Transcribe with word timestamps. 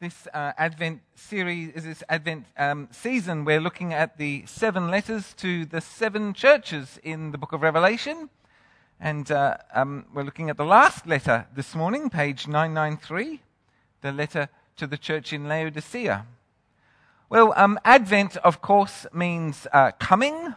this 0.00 0.28
uh, 0.32 0.52
Advent 0.56 1.00
series, 1.16 1.74
this 1.74 2.04
Advent 2.08 2.46
um, 2.56 2.86
season, 2.92 3.44
we're 3.44 3.60
looking 3.60 3.92
at 3.92 4.16
the 4.16 4.44
seven 4.46 4.92
letters 4.92 5.34
to 5.38 5.64
the 5.64 5.80
seven 5.80 6.32
churches 6.34 7.00
in 7.02 7.32
the 7.32 7.38
book 7.38 7.52
of 7.52 7.62
Revelation. 7.62 8.30
And 9.00 9.28
uh, 9.32 9.56
um, 9.74 10.06
we're 10.14 10.22
looking 10.22 10.50
at 10.50 10.56
the 10.56 10.64
last 10.64 11.08
letter 11.08 11.48
this 11.52 11.74
morning, 11.74 12.10
page 12.10 12.46
993, 12.46 13.40
the 14.00 14.12
letter 14.12 14.48
to 14.76 14.86
the 14.86 14.96
church 14.96 15.32
in 15.32 15.48
Laodicea. 15.48 16.26
Well, 17.28 17.52
um, 17.56 17.76
Advent, 17.84 18.36
of 18.36 18.62
course, 18.62 19.04
means 19.12 19.66
uh, 19.72 19.90
coming. 19.98 20.54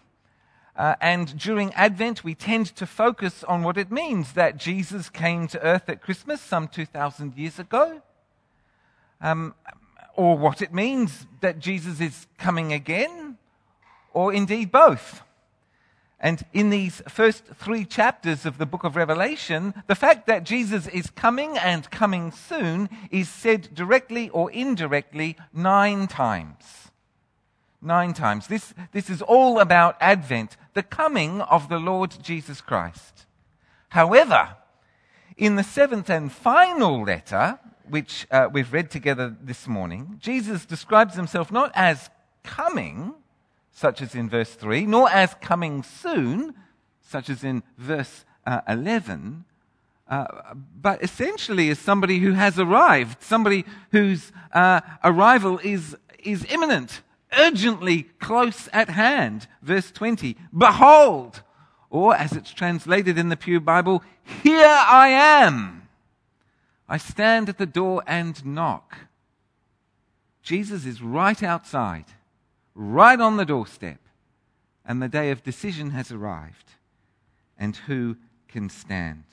Uh, 0.76 0.94
and 1.02 1.36
during 1.40 1.74
Advent, 1.74 2.24
we 2.24 2.36
tend 2.36 2.68
to 2.76 2.86
focus 2.86 3.44
on 3.46 3.64
what 3.64 3.78
it 3.80 3.92
means 3.92 4.34
that 4.34 4.58
Jesus 4.58 5.10
came 5.10 5.48
to 5.48 5.60
earth 5.64 5.90
at 5.90 6.00
Christmas 6.00 6.42
some 6.42 6.68
2,000 6.68 7.36
years 7.36 7.58
ago 7.58 8.04
um, 9.22 9.56
or 10.16 10.38
what 10.38 10.62
it 10.62 10.74
means 10.74 11.26
that 11.42 11.60
Jesus 11.60 12.02
is 12.02 12.28
coming 12.38 12.74
again, 12.74 13.38
or 14.14 14.34
indeed 14.34 14.72
both. 14.72 15.22
And 16.20 16.46
in 16.54 16.70
these 16.70 17.02
first 17.10 17.46
three 17.56 17.84
chapters 17.84 18.46
of 18.46 18.60
the 18.60 18.68
book 18.68 18.84
of 18.84 18.96
Revelation, 18.96 19.74
the 19.88 19.96
fact 19.96 20.28
that 20.28 20.44
Jesus 20.44 20.88
is 20.88 21.10
coming 21.10 21.58
and 21.58 21.90
coming 21.90 22.32
soon 22.32 22.90
is 23.10 23.28
said 23.28 23.74
directly 23.74 24.30
or 24.30 24.52
indirectly 24.52 25.36
nine 25.52 26.08
times. 26.08 26.92
Nine 27.82 28.14
times. 28.14 28.46
This, 28.46 28.76
this 28.92 29.10
is 29.10 29.24
all 29.24 29.60
about 29.60 29.98
Advent, 30.00 30.58
the 30.76 30.84
coming 30.84 31.42
of 31.42 31.70
the 31.70 31.80
Lord 31.80 32.16
Jesus 32.22 32.62
Christ. 32.62 33.26
However, 33.90 34.58
in 35.38 35.56
the 35.56 35.64
seventh 35.64 36.08
and 36.08 36.32
final 36.32 37.02
letter, 37.02 37.58
which 37.92 38.26
uh, 38.32 38.48
we've 38.52 38.72
read 38.72 38.90
together 38.90 39.36
this 39.42 39.68
morning, 39.68 40.18
Jesus 40.20 40.66
describes 40.66 41.16
himself 41.16 41.52
not 41.52 41.72
as 41.76 42.10
coming, 42.42 43.14
such 43.72 44.02
as 44.02 44.16
in 44.16 44.30
verse 44.30 44.54
3, 44.54 44.86
nor 44.86 45.10
as 45.10 45.36
coming 45.42 45.84
soon, 45.84 46.56
such 47.02 47.30
as 47.30 47.44
in 47.44 47.64
verse 47.78 48.24
uh, 48.48 48.62
11, 48.68 49.44
uh, 50.08 50.26
but 50.82 51.04
essentially 51.04 51.70
as 51.70 51.80
somebody 51.80 52.20
who 52.20 52.32
has 52.32 52.58
arrived, 52.58 53.22
somebody 53.22 53.66
whose 53.92 54.32
uh, 54.54 54.80
arrival 55.04 55.60
is, 55.60 55.96
is 56.24 56.46
imminent, 56.50 57.02
urgently 57.38 58.04
close 58.20 58.70
at 58.72 58.90
hand. 58.90 59.48
Verse 59.62 59.92
20, 59.92 60.38
Behold, 60.58 61.44
or 61.90 62.16
as 62.16 62.32
it's 62.32 62.54
translated 62.54 63.18
in 63.18 63.28
the 63.28 63.38
Pew 63.38 63.60
Bible, 63.60 64.02
Here 64.44 64.66
I 64.66 65.10
am. 65.10 65.81
I 66.92 66.98
stand 66.98 67.48
at 67.48 67.58
the 67.58 67.66
door 67.66 68.04
and 68.06 68.46
knock. 68.46 68.98
Jesus 70.44 70.86
is 70.86 71.02
right 71.02 71.42
outside, 71.42 72.04
right 72.76 73.18
on 73.18 73.38
the 73.38 73.46
doorstep, 73.46 74.00
and 74.86 75.02
the 75.02 75.08
day 75.08 75.32
of 75.32 75.42
decision 75.42 75.92
has 75.92 76.12
arrived. 76.12 76.74
And 77.58 77.78
who 77.78 78.18
can 78.50 78.70
stand? 78.70 79.24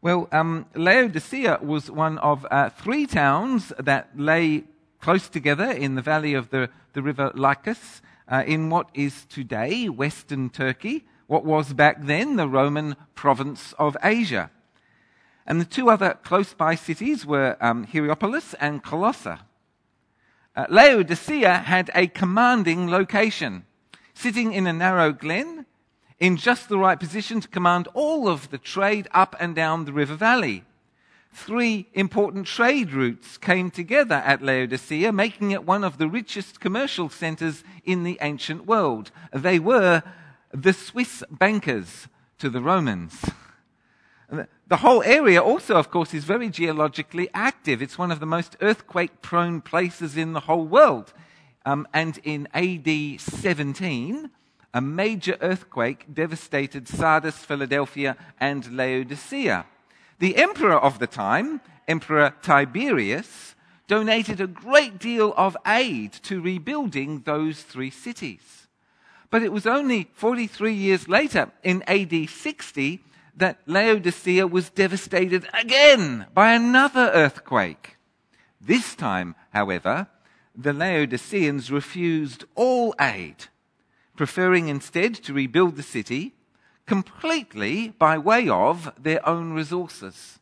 Well, 0.00 0.28
um, 0.32 0.64
Laodicea 0.74 1.58
was 1.60 1.90
one 1.90 2.16
of 2.20 2.46
uh, 2.50 2.70
three 2.70 3.06
towns 3.06 3.70
that 3.78 4.18
lay 4.18 4.64
close 4.98 5.28
together 5.28 5.70
in 5.70 5.94
the 5.94 6.00
valley 6.00 6.32
of 6.32 6.48
the, 6.48 6.70
the 6.94 7.02
river 7.02 7.32
Lycus 7.34 8.00
uh, 8.28 8.44
in 8.46 8.70
what 8.70 8.88
is 8.94 9.26
today 9.26 9.90
Western 9.90 10.48
Turkey, 10.48 11.04
what 11.26 11.44
was 11.44 11.74
back 11.74 11.98
then 12.00 12.36
the 12.36 12.48
Roman 12.48 12.96
province 13.14 13.74
of 13.78 13.94
Asia. 14.02 14.50
And 15.46 15.60
the 15.60 15.64
two 15.64 15.90
other 15.90 16.18
close 16.22 16.54
by 16.54 16.74
cities 16.74 17.26
were 17.26 17.56
um, 17.60 17.84
Hierapolis 17.84 18.54
and 18.60 18.82
Colossa. 18.82 19.40
Uh, 20.54 20.66
Laodicea 20.68 21.58
had 21.58 21.90
a 21.94 22.06
commanding 22.06 22.90
location, 22.90 23.64
sitting 24.14 24.52
in 24.52 24.66
a 24.66 24.72
narrow 24.72 25.12
glen 25.12 25.66
in 26.20 26.36
just 26.36 26.68
the 26.68 26.78
right 26.78 27.00
position 27.00 27.40
to 27.40 27.48
command 27.48 27.88
all 27.94 28.28
of 28.28 28.50
the 28.50 28.58
trade 28.58 29.08
up 29.12 29.34
and 29.40 29.56
down 29.56 29.84
the 29.84 29.92
river 29.92 30.14
valley. 30.14 30.64
Three 31.32 31.88
important 31.94 32.46
trade 32.46 32.92
routes 32.92 33.38
came 33.38 33.70
together 33.70 34.16
at 34.16 34.42
Laodicea, 34.42 35.10
making 35.12 35.50
it 35.50 35.64
one 35.64 35.82
of 35.82 35.96
the 35.96 36.06
richest 36.06 36.60
commercial 36.60 37.08
centers 37.08 37.64
in 37.84 38.04
the 38.04 38.18
ancient 38.20 38.66
world. 38.66 39.10
They 39.32 39.58
were 39.58 40.02
the 40.52 40.74
Swiss 40.74 41.24
bankers 41.30 42.06
to 42.38 42.50
the 42.50 42.60
Romans. 42.60 43.24
The 44.32 44.78
whole 44.78 45.02
area 45.02 45.42
also, 45.42 45.76
of 45.76 45.90
course, 45.90 46.14
is 46.14 46.24
very 46.24 46.48
geologically 46.48 47.28
active. 47.34 47.82
It's 47.82 47.98
one 47.98 48.10
of 48.10 48.18
the 48.18 48.26
most 48.26 48.56
earthquake 48.62 49.20
prone 49.20 49.60
places 49.60 50.16
in 50.16 50.32
the 50.32 50.40
whole 50.40 50.64
world. 50.64 51.12
Um, 51.66 51.86
and 51.92 52.18
in 52.24 52.48
AD 52.54 53.20
17, 53.20 54.30
a 54.72 54.80
major 54.80 55.36
earthquake 55.42 56.06
devastated 56.12 56.88
Sardis, 56.88 57.36
Philadelphia, 57.36 58.16
and 58.40 58.74
Laodicea. 58.74 59.66
The 60.18 60.36
emperor 60.36 60.78
of 60.78 60.98
the 60.98 61.06
time, 61.06 61.60
Emperor 61.86 62.34
Tiberius, 62.40 63.54
donated 63.86 64.40
a 64.40 64.46
great 64.46 64.98
deal 64.98 65.34
of 65.36 65.58
aid 65.66 66.12
to 66.22 66.40
rebuilding 66.40 67.20
those 67.26 67.62
three 67.62 67.90
cities. 67.90 68.66
But 69.28 69.42
it 69.42 69.52
was 69.52 69.66
only 69.66 70.08
43 70.14 70.72
years 70.72 71.06
later, 71.06 71.50
in 71.62 71.82
AD 71.82 72.30
60, 72.30 73.02
that 73.36 73.60
Laodicea 73.66 74.46
was 74.46 74.70
devastated 74.70 75.48
again 75.54 76.26
by 76.34 76.52
another 76.52 77.10
earthquake. 77.14 77.96
This 78.60 78.94
time, 78.94 79.34
however, 79.50 80.06
the 80.54 80.72
Laodiceans 80.72 81.70
refused 81.70 82.44
all 82.54 82.94
aid, 83.00 83.46
preferring 84.16 84.68
instead 84.68 85.14
to 85.14 85.32
rebuild 85.32 85.76
the 85.76 85.82
city 85.82 86.34
completely 86.86 87.88
by 87.90 88.18
way 88.18 88.48
of 88.48 88.92
their 88.98 89.26
own 89.26 89.52
resources. 89.52 90.38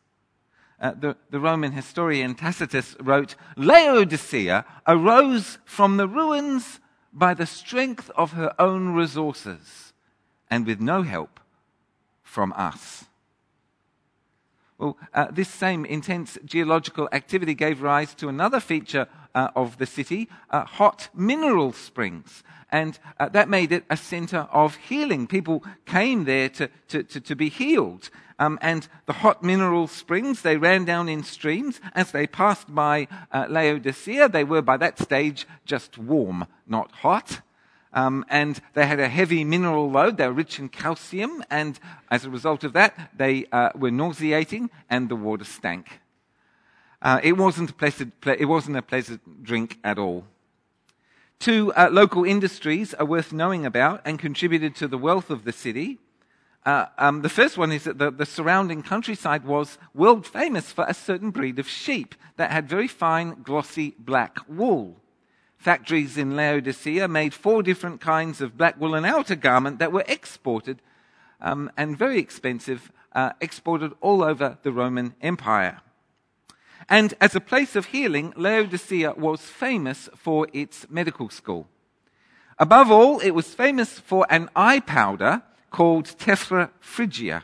Uh, 0.79 0.93
the, 0.99 1.15
the 1.29 1.39
Roman 1.39 1.71
historian 1.71 2.35
Tacitus 2.35 2.95
wrote, 2.99 3.35
Laodicea 3.55 4.65
arose 4.87 5.59
from 5.63 5.97
the 5.97 6.07
ruins 6.07 6.79
by 7.13 7.33
the 7.33 7.45
strength 7.45 8.09
of 8.15 8.31
her 8.31 8.53
own 8.57 8.89
resources 8.89 9.93
and 10.49 10.65
with 10.65 10.81
no 10.81 11.03
help 11.03 11.40
from 12.31 12.53
us. 12.53 13.03
Well, 14.77 14.97
uh, 15.13 15.27
this 15.31 15.49
same 15.49 15.83
intense 15.83 16.37
geological 16.45 17.09
activity 17.11 17.53
gave 17.53 17.81
rise 17.81 18.15
to 18.15 18.29
another 18.29 18.61
feature 18.61 19.07
uh, 19.35 19.49
of 19.53 19.77
the 19.77 19.85
city, 19.85 20.29
uh, 20.49 20.63
hot 20.63 21.09
mineral 21.13 21.73
springs. 21.73 22.41
And 22.71 22.97
uh, 23.19 23.27
that 23.29 23.49
made 23.49 23.73
it 23.73 23.83
a 23.89 23.97
center 23.97 24.47
of 24.49 24.75
healing. 24.75 25.27
People 25.27 25.65
came 25.85 26.23
there 26.23 26.47
to, 26.49 26.69
to, 26.87 27.03
to, 27.03 27.19
to 27.19 27.35
be 27.35 27.49
healed. 27.49 28.09
Um, 28.39 28.57
and 28.61 28.87
the 29.07 29.13
hot 29.13 29.43
mineral 29.43 29.87
springs, 29.87 30.41
they 30.41 30.55
ran 30.55 30.85
down 30.85 31.09
in 31.09 31.23
streams. 31.23 31.81
As 31.93 32.13
they 32.13 32.27
passed 32.27 32.73
by 32.73 33.09
uh, 33.33 33.47
Laodicea, 33.49 34.29
they 34.29 34.45
were 34.45 34.61
by 34.61 34.77
that 34.77 34.99
stage 34.99 35.45
just 35.65 35.97
warm, 35.97 36.47
not 36.65 36.91
hot. 36.91 37.41
Um, 37.93 38.25
and 38.29 38.59
they 38.73 38.85
had 38.85 38.99
a 38.99 39.09
heavy 39.09 39.43
mineral 39.43 39.91
load. 39.91 40.17
They 40.17 40.27
were 40.27 40.33
rich 40.33 40.59
in 40.59 40.69
calcium, 40.69 41.43
and 41.49 41.79
as 42.09 42.23
a 42.23 42.29
result 42.29 42.63
of 42.63 42.73
that, 42.73 43.11
they 43.15 43.45
uh, 43.51 43.69
were 43.75 43.91
nauseating, 43.91 44.69
and 44.89 45.09
the 45.09 45.15
water 45.15 45.43
stank. 45.43 45.99
Uh, 47.01 47.19
it, 47.23 47.33
wasn't 47.33 47.71
a 47.71 47.73
pleasant, 47.73 48.13
it 48.25 48.45
wasn't 48.45 48.77
a 48.77 48.81
pleasant 48.81 49.43
drink 49.43 49.77
at 49.83 49.97
all. 49.97 50.25
Two 51.39 51.73
uh, 51.73 51.89
local 51.91 52.23
industries 52.23 52.93
are 52.93 53.05
worth 53.05 53.33
knowing 53.33 53.65
about 53.65 54.01
and 54.05 54.19
contributed 54.19 54.75
to 54.75 54.87
the 54.87 54.97
wealth 54.97 55.31
of 55.31 55.43
the 55.43 55.51
city. 55.51 55.97
Uh, 56.63 56.85
um, 56.99 57.23
the 57.23 57.29
first 57.29 57.57
one 57.57 57.71
is 57.71 57.85
that 57.85 57.97
the, 57.97 58.11
the, 58.11 58.25
surrounding 58.25 58.83
countryside 58.83 59.43
was 59.43 59.79
world 59.95 60.27
famous 60.27 60.71
for 60.71 60.85
a 60.87 60.93
certain 60.93 61.31
breed 61.31 61.57
of 61.57 61.67
sheep 61.67 62.13
that 62.37 62.51
had 62.51 62.69
very 62.69 62.87
fine, 62.87 63.41
glossy 63.41 63.95
black 63.97 64.37
wool. 64.47 65.01
Factories 65.61 66.17
in 66.17 66.35
Laodicea 66.35 67.07
made 67.07 67.35
four 67.35 67.61
different 67.61 68.01
kinds 68.01 68.41
of 68.41 68.57
black 68.57 68.81
woolen 68.81 69.05
outer 69.05 69.35
garment 69.35 69.77
that 69.77 69.91
were 69.91 70.03
exported 70.07 70.81
um, 71.39 71.69
and 71.77 71.95
very 71.95 72.17
expensive, 72.17 72.91
uh, 73.13 73.33
exported 73.39 73.93
all 74.01 74.23
over 74.23 74.57
the 74.63 74.71
Roman 74.71 75.13
Empire. 75.21 75.81
And 76.89 77.13
as 77.21 77.35
a 77.35 77.39
place 77.39 77.75
of 77.75 77.85
healing, 77.85 78.33
Laodicea 78.35 79.13
was 79.13 79.41
famous 79.41 80.09
for 80.15 80.47
its 80.51 80.87
medical 80.89 81.29
school. 81.29 81.67
Above 82.57 82.89
all, 82.89 83.19
it 83.19 83.35
was 83.35 83.53
famous 83.53 83.99
for 83.99 84.25
an 84.31 84.49
eye 84.55 84.79
powder 84.79 85.43
called 85.69 86.05
Tephra 86.05 86.71
Phrygia. 86.79 87.43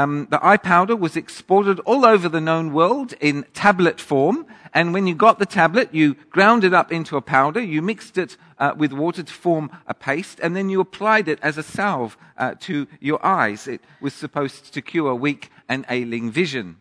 Um, 0.00 0.28
the 0.30 0.44
eye 0.44 0.56
powder 0.56 0.96
was 0.96 1.16
exported 1.16 1.78
all 1.80 2.06
over 2.06 2.28
the 2.28 2.40
known 2.40 2.72
world 2.72 3.12
in 3.20 3.44
tablet 3.52 4.00
form 4.00 4.46
and 4.72 4.94
when 4.94 5.06
you 5.06 5.14
got 5.14 5.38
the 5.38 5.46
tablet, 5.46 5.92
you 5.92 6.14
ground 6.30 6.64
it 6.64 6.72
up 6.72 6.92
into 6.92 7.16
a 7.16 7.22
powder, 7.22 7.60
you 7.60 7.82
mixed 7.82 8.16
it 8.16 8.36
uh, 8.58 8.72
with 8.76 8.92
water 8.92 9.22
to 9.22 9.32
form 9.32 9.70
a 9.86 9.94
paste, 9.94 10.38
and 10.40 10.54
then 10.54 10.68
you 10.68 10.80
applied 10.80 11.26
it 11.26 11.40
as 11.42 11.58
a 11.58 11.62
salve 11.62 12.16
uh, 12.38 12.54
to 12.60 12.86
your 13.00 13.24
eyes. 13.24 13.66
It 13.66 13.80
was 14.00 14.14
supposed 14.14 14.72
to 14.72 14.80
cure 14.80 15.14
weak 15.14 15.50
and 15.68 15.84
ailing 15.88 16.30
vision. 16.30 16.76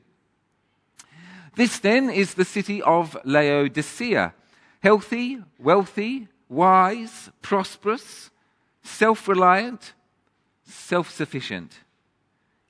This 1.56 1.80
then 1.80 2.10
is 2.10 2.36
the 2.36 2.46
city 2.46 2.82
of 2.84 3.18
Laodicea 3.26 4.34
healthy, 4.82 5.40
wealthy, 5.58 6.28
wise, 6.48 7.30
prosperous, 7.42 8.30
self 8.84 9.28
reliant, 9.28 9.94
self 10.64 11.10
sufficient. 11.10 11.80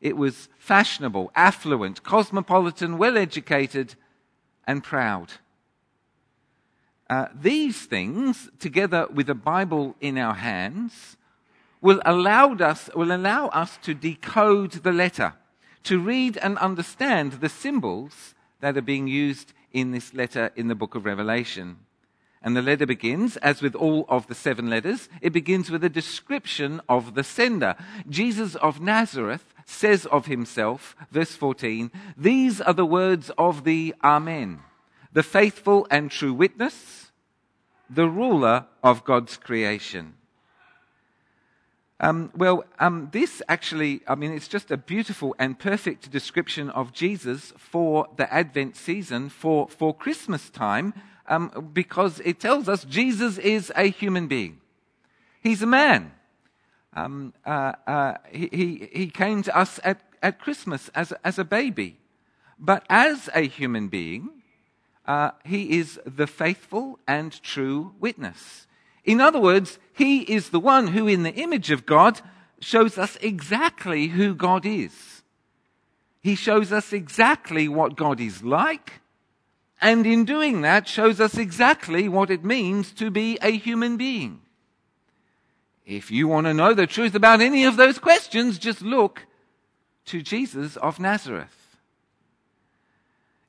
It 0.02 0.16
was 0.16 0.50
fashionable, 0.58 1.32
affluent, 1.36 2.04
cosmopolitan, 2.04 2.98
well 2.98 3.18
educated, 3.18 3.96
and 4.66 4.84
proud. 4.84 5.34
Uh, 7.10 7.28
these 7.34 7.86
things, 7.86 8.50
together 8.60 9.08
with 9.12 9.30
a 9.30 9.36
Bible 9.36 9.96
in 10.00 10.18
our 10.18 10.36
hands, 10.36 11.18
will 11.82 12.02
us, 12.06 12.90
will 12.96 13.12
allow 13.12 13.48
us 13.48 13.78
to 13.82 13.94
decode 13.94 14.72
the 14.72 14.92
letter, 14.92 15.34
to 15.84 16.00
read 16.00 16.38
and 16.38 16.58
understand 16.60 17.34
the 17.34 17.50
symbols 17.50 18.36
that 18.60 18.78
are 18.78 18.82
being 18.82 19.08
used 19.08 19.54
in 19.72 19.92
this 19.92 20.14
letter 20.14 20.52
in 20.56 20.68
the 20.68 20.76
book 20.76 20.96
of 20.96 21.06
Revelation. 21.06 21.78
And 22.42 22.56
the 22.56 22.62
letter 22.62 22.86
begins, 22.86 23.36
as 23.38 23.62
with 23.62 23.76
all 23.76 24.06
of 24.08 24.28
the 24.28 24.36
seven 24.36 24.70
letters, 24.70 25.10
it 25.22 25.34
begins 25.34 25.70
with 25.70 25.84
a 25.84 25.90
description 25.90 26.82
of 26.88 27.14
the 27.14 27.24
sender. 27.24 27.76
Jesus 28.10 28.56
of 28.56 28.80
Nazareth 28.80 29.54
says 29.66 30.06
of 30.06 30.26
himself, 30.26 30.96
verse 31.12 31.36
14, 31.36 31.92
These 32.18 32.62
are 32.62 32.74
the 32.74 32.86
words 32.86 33.30
of 33.38 33.66
the 33.66 33.94
Amen, 34.04 34.60
the 35.12 35.24
faithful 35.24 35.86
and 35.92 36.10
true 36.10 36.34
witness, 36.34 37.12
the 37.90 38.08
ruler 38.08 38.68
of 38.84 39.04
God's 39.04 39.36
creation. 39.36 40.14
Um, 42.02 42.32
well, 42.34 42.64
um, 42.80 43.10
this 43.12 43.42
actually, 43.50 44.02
I 44.08 44.16
mean, 44.16 44.32
it's 44.32 44.48
just 44.48 44.72
a 44.72 44.78
beautiful 44.78 45.36
and 45.38 45.60
perfect 45.60 46.10
description 46.10 46.70
of 46.70 46.94
Jesus 46.94 47.52
for 47.58 48.08
the 48.16 48.34
Advent 48.34 48.78
season, 48.78 49.28
for, 49.28 49.68
for 49.68 49.94
Christmas 49.94 50.50
time, 50.50 50.94
um, 51.30 51.70
because 51.72 52.20
it 52.26 52.40
tells 52.40 52.68
us 52.68 52.84
Jesus 52.84 53.38
is 53.38 53.72
a 53.76 53.90
human 53.90 54.28
being. 54.28 54.60
He's 55.42 55.62
a 55.62 55.68
man. 55.68 56.12
Um, 56.94 57.34
uh, 57.46 57.74
uh, 57.88 58.14
he, 58.32 58.50
he, 58.52 58.90
he, 58.92 59.08
came 59.08 59.44
to 59.44 59.56
us 59.56 59.80
at, 59.84 60.02
at 60.24 60.40
Christmas 60.40 60.90
as, 60.96 61.14
as 61.24 61.38
a 61.38 61.46
baby. 61.46 62.00
But 62.58 62.84
as 62.90 63.30
a 63.34 63.42
human 63.48 63.88
being, 63.88 64.30
uh, 65.06 65.32
he 65.46 65.80
is 65.80 66.00
the 66.06 66.28
faithful 66.28 67.00
and 67.08 67.32
true 67.44 67.94
witness. 68.00 68.68
In 69.06 69.22
other 69.22 69.40
words, 69.40 69.80
he 69.94 70.22
is 70.22 70.50
the 70.50 70.60
one 70.60 70.88
who, 70.88 71.08
in 71.08 71.24
the 71.24 71.34
image 71.34 71.72
of 71.72 71.86
God, 71.86 72.20
shows 72.60 72.98
us 72.98 73.18
exactly 73.22 74.08
who 74.08 74.36
God 74.36 74.66
is. 74.66 75.24
He 76.22 76.36
shows 76.36 76.72
us 76.74 76.92
exactly 76.92 77.68
what 77.68 77.96
God 77.96 78.20
is 78.20 78.44
like, 78.44 79.02
and 79.82 80.06
in 80.06 80.26
doing 80.26 80.62
that, 80.62 80.88
shows 80.88 81.20
us 81.20 81.38
exactly 81.38 82.10
what 82.10 82.30
it 82.30 82.44
means 82.44 82.92
to 82.94 83.10
be 83.10 83.38
a 83.42 83.52
human 83.52 83.98
being. 83.98 84.42
If 85.86 86.12
you 86.12 86.28
want 86.28 86.46
to 86.48 86.54
know 86.54 86.74
the 86.74 86.86
truth 86.86 87.16
about 87.16 87.42
any 87.42 87.66
of 87.66 87.78
those 87.78 87.98
questions, 87.98 88.60
just 88.60 88.82
look 88.82 89.26
to 90.06 90.22
Jesus 90.22 90.76
of 90.78 91.00
Nazareth. 91.00 91.78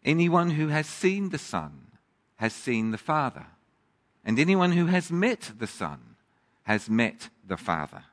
Anyone 0.04 0.50
who 0.50 0.68
has 0.68 0.86
seen 0.86 1.30
the 1.30 1.38
Son 1.38 1.88
has 2.36 2.54
seen 2.54 2.90
the 2.90 2.98
Father. 2.98 3.46
And 4.24 4.38
anyone 4.38 4.72
who 4.72 4.86
has 4.86 5.10
met 5.10 5.52
the 5.58 5.66
Son 5.66 6.16
has 6.62 6.88
met 6.88 7.28
the 7.46 7.56
Father. 7.56 8.04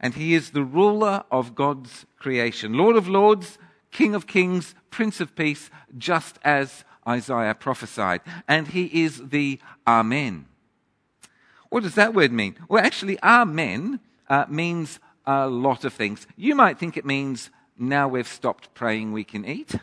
And 0.00 0.14
he 0.14 0.34
is 0.34 0.50
the 0.50 0.64
ruler 0.64 1.22
of 1.30 1.54
God's 1.54 2.06
creation, 2.18 2.72
Lord 2.72 2.96
of 2.96 3.08
lords, 3.08 3.58
King 3.92 4.14
of 4.14 4.26
kings, 4.26 4.74
Prince 4.90 5.20
of 5.20 5.36
peace, 5.36 5.70
just 5.96 6.38
as 6.42 6.84
Isaiah 7.06 7.54
prophesied. 7.54 8.20
And 8.48 8.68
he 8.68 9.04
is 9.04 9.28
the 9.28 9.58
Amen. 9.86 10.46
What 11.70 11.82
does 11.82 11.94
that 11.94 12.14
word 12.14 12.32
mean? 12.32 12.56
Well, 12.68 12.84
actually, 12.84 13.18
Amen 13.22 14.00
uh, 14.28 14.44
means 14.48 15.00
a 15.26 15.48
lot 15.48 15.84
of 15.84 15.92
things. 15.92 16.26
You 16.36 16.54
might 16.54 16.78
think 16.78 16.96
it 16.96 17.06
means 17.06 17.50
now 17.78 18.08
we've 18.08 18.28
stopped 18.28 18.74
praying, 18.74 19.12
we 19.12 19.24
can 19.24 19.44
eat. 19.44 19.74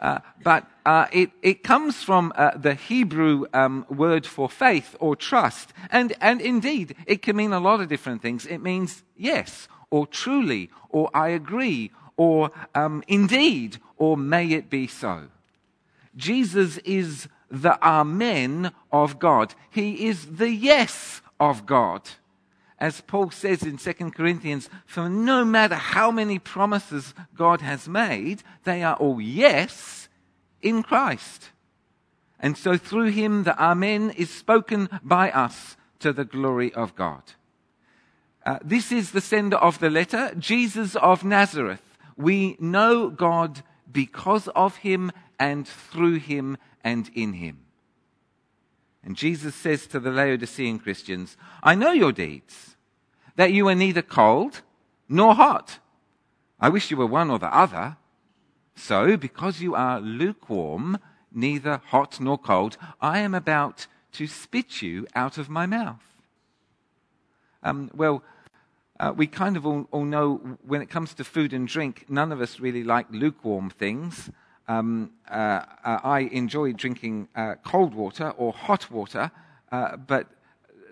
Uh, 0.00 0.18
but 0.42 0.66
uh, 0.86 1.06
it, 1.12 1.30
it, 1.42 1.62
comes 1.62 2.02
from 2.02 2.32
uh, 2.34 2.56
the 2.56 2.74
Hebrew 2.74 3.44
um, 3.52 3.84
word 3.90 4.26
for 4.26 4.48
faith 4.48 4.96
or 4.98 5.14
trust. 5.14 5.74
And, 5.90 6.14
and 6.22 6.40
indeed, 6.40 6.96
it 7.06 7.20
can 7.20 7.36
mean 7.36 7.52
a 7.52 7.60
lot 7.60 7.80
of 7.80 7.88
different 7.88 8.22
things. 8.22 8.46
It 8.46 8.58
means 8.58 9.02
yes, 9.14 9.68
or 9.90 10.06
truly, 10.06 10.70
or 10.88 11.10
I 11.12 11.28
agree, 11.28 11.90
or 12.16 12.50
um, 12.74 13.04
indeed, 13.08 13.76
or 13.98 14.16
may 14.16 14.48
it 14.52 14.70
be 14.70 14.86
so. 14.86 15.28
Jesus 16.16 16.78
is 16.78 17.28
the 17.50 17.82
Amen 17.84 18.72
of 18.92 19.18
God. 19.18 19.54
He 19.70 20.06
is 20.06 20.36
the 20.36 20.50
yes 20.50 21.22
of 21.38 21.66
God 21.66 22.08
as 22.80 23.02
Paul 23.02 23.30
says 23.30 23.62
in 23.62 23.76
2 23.76 23.92
Corinthians, 24.10 24.70
for 24.86 25.08
no 25.08 25.44
matter 25.44 25.74
how 25.74 26.10
many 26.10 26.38
promises 26.38 27.12
God 27.36 27.60
has 27.60 27.86
made, 27.86 28.42
they 28.64 28.82
are 28.82 28.96
all 28.96 29.20
yes 29.20 30.08
in 30.62 30.82
Christ. 30.82 31.50
And 32.38 32.56
so 32.56 32.78
through 32.78 33.10
him, 33.10 33.44
the 33.44 33.60
Amen 33.62 34.10
is 34.16 34.30
spoken 34.30 34.88
by 35.02 35.30
us 35.30 35.76
to 35.98 36.14
the 36.14 36.24
glory 36.24 36.72
of 36.72 36.96
God. 36.96 37.22
Uh, 38.46 38.58
this 38.64 38.90
is 38.90 39.10
the 39.10 39.20
sender 39.20 39.58
of 39.58 39.78
the 39.78 39.90
letter, 39.90 40.32
Jesus 40.38 40.96
of 40.96 41.22
Nazareth. 41.22 41.98
We 42.16 42.56
know 42.58 43.10
God 43.10 43.62
because 43.92 44.48
of 44.48 44.76
him 44.76 45.12
and 45.40 45.66
through 45.66 46.16
him 46.16 46.56
and 46.84 47.10
in 47.14 47.32
him. 47.32 47.58
And 49.02 49.16
Jesus 49.16 49.54
says 49.54 49.86
to 49.88 49.98
the 49.98 50.10
Laodicean 50.10 50.78
Christians, 50.78 51.36
I 51.62 51.74
know 51.74 51.90
your 51.90 52.12
deeds, 52.12 52.76
that 53.36 53.52
you 53.52 53.66
are 53.68 53.74
neither 53.74 54.02
cold 54.02 54.60
nor 55.08 55.34
hot. 55.34 55.78
I 56.60 56.68
wish 56.68 56.90
you 56.90 56.98
were 56.98 57.06
one 57.06 57.30
or 57.30 57.38
the 57.38 57.52
other. 57.54 57.96
So, 58.76 59.16
because 59.16 59.62
you 59.62 59.74
are 59.74 60.00
lukewarm, 60.00 60.98
neither 61.32 61.80
hot 61.86 62.20
nor 62.20 62.38
cold, 62.38 62.76
I 63.00 63.20
am 63.20 63.34
about 63.34 63.86
to 64.12 64.26
spit 64.26 64.82
you 64.82 65.06
out 65.14 65.38
of 65.38 65.48
my 65.48 65.64
mouth. 65.64 66.02
Um, 67.62 67.90
well, 67.94 68.22
uh, 68.98 69.14
we 69.16 69.26
kind 69.26 69.56
of 69.56 69.64
all, 69.64 69.88
all, 69.90 70.04
know 70.04 70.58
when 70.66 70.82
it 70.82 70.90
comes 70.90 71.14
to 71.14 71.24
food 71.24 71.54
and 71.54 71.66
drink, 71.66 72.04
none 72.08 72.32
of 72.32 72.40
us 72.40 72.60
really 72.60 72.84
like 72.84 73.06
lukewarm 73.10 73.70
things. 73.70 74.30
Um, 74.70 75.10
uh, 75.28 75.64
uh, 75.84 75.98
I 76.04 76.20
enjoy 76.30 76.74
drinking 76.74 77.26
uh, 77.34 77.56
cold 77.64 77.92
water 77.92 78.30
or 78.36 78.52
hot 78.52 78.88
water, 78.88 79.32
uh, 79.72 79.96
but 79.96 80.28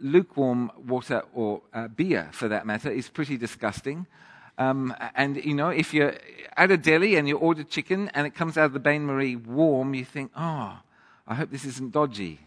lukewarm 0.00 0.72
water 0.84 1.22
or 1.32 1.62
uh, 1.72 1.86
beer, 1.86 2.28
for 2.32 2.48
that 2.48 2.66
matter, 2.66 2.90
is 2.90 3.08
pretty 3.08 3.36
disgusting. 3.36 4.08
Um, 4.58 4.96
and 5.14 5.36
you 5.36 5.54
know, 5.54 5.68
if 5.68 5.94
you're 5.94 6.16
at 6.56 6.72
a 6.72 6.76
deli 6.76 7.14
and 7.14 7.28
you 7.28 7.38
order 7.38 7.62
chicken 7.62 8.10
and 8.14 8.26
it 8.26 8.34
comes 8.34 8.58
out 8.58 8.64
of 8.64 8.72
the 8.72 8.80
bain 8.80 9.06
marie 9.06 9.36
warm, 9.36 9.94
you 9.94 10.04
think, 10.04 10.32
oh, 10.36 10.80
I 11.28 11.34
hope 11.36 11.52
this 11.52 11.64
isn't 11.64 11.92
dodgy. 11.92 12.40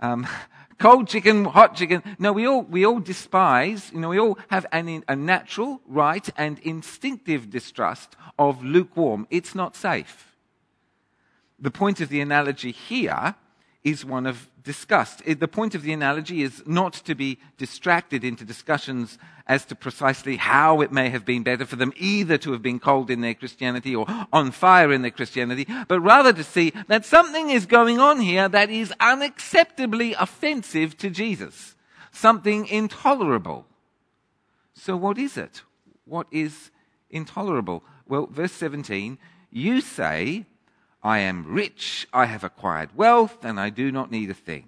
Um, 0.00 0.26
cold 0.80 1.06
chicken, 1.06 1.44
hot 1.44 1.76
chicken. 1.76 2.02
No, 2.18 2.32
we 2.32 2.44
all, 2.44 2.62
we 2.62 2.84
all 2.84 2.98
despise, 2.98 3.92
you 3.92 4.00
know, 4.00 4.08
we 4.08 4.18
all 4.18 4.36
have 4.48 4.66
an, 4.72 5.04
a 5.06 5.14
natural, 5.14 5.80
right, 5.86 6.28
and 6.36 6.58
instinctive 6.58 7.50
distrust 7.50 8.16
of 8.36 8.64
lukewarm. 8.64 9.28
It's 9.30 9.54
not 9.54 9.76
safe 9.76 10.25
the 11.58 11.70
point 11.70 12.00
of 12.00 12.08
the 12.08 12.20
analogy 12.20 12.72
here 12.72 13.34
is 13.82 14.04
one 14.04 14.26
of 14.26 14.48
disgust. 14.62 15.22
The 15.24 15.46
point 15.46 15.76
of 15.76 15.82
the 15.82 15.92
analogy 15.92 16.42
is 16.42 16.62
not 16.66 16.92
to 16.92 17.14
be 17.14 17.38
distracted 17.56 18.24
into 18.24 18.44
discussions 18.44 19.16
as 19.46 19.64
to 19.66 19.76
precisely 19.76 20.36
how 20.36 20.80
it 20.80 20.90
may 20.90 21.08
have 21.08 21.24
been 21.24 21.44
better 21.44 21.64
for 21.64 21.76
them 21.76 21.92
either 21.96 22.36
to 22.36 22.50
have 22.50 22.62
been 22.62 22.80
cold 22.80 23.10
in 23.10 23.20
their 23.20 23.34
Christianity 23.34 23.94
or 23.94 24.04
on 24.32 24.50
fire 24.50 24.92
in 24.92 25.02
their 25.02 25.12
Christianity, 25.12 25.68
but 25.86 26.00
rather 26.00 26.32
to 26.32 26.42
see 26.42 26.72
that 26.88 27.04
something 27.04 27.48
is 27.48 27.64
going 27.64 28.00
on 28.00 28.18
here 28.18 28.48
that 28.48 28.70
is 28.70 28.92
unacceptably 29.00 30.16
offensive 30.18 30.96
to 30.98 31.08
Jesus. 31.08 31.76
Something 32.10 32.66
intolerable. 32.66 33.66
So 34.74 34.96
what 34.96 35.16
is 35.16 35.36
it? 35.36 35.62
What 36.06 36.26
is 36.32 36.72
intolerable? 37.08 37.84
Well, 38.08 38.26
verse 38.26 38.52
17, 38.52 39.16
you 39.52 39.80
say, 39.80 40.46
I 41.06 41.20
am 41.20 41.46
rich, 41.46 42.08
I 42.12 42.24
have 42.26 42.42
acquired 42.42 42.96
wealth, 42.96 43.44
and 43.44 43.60
I 43.60 43.70
do 43.70 43.92
not 43.92 44.10
need 44.10 44.28
a 44.28 44.34
thing. 44.34 44.64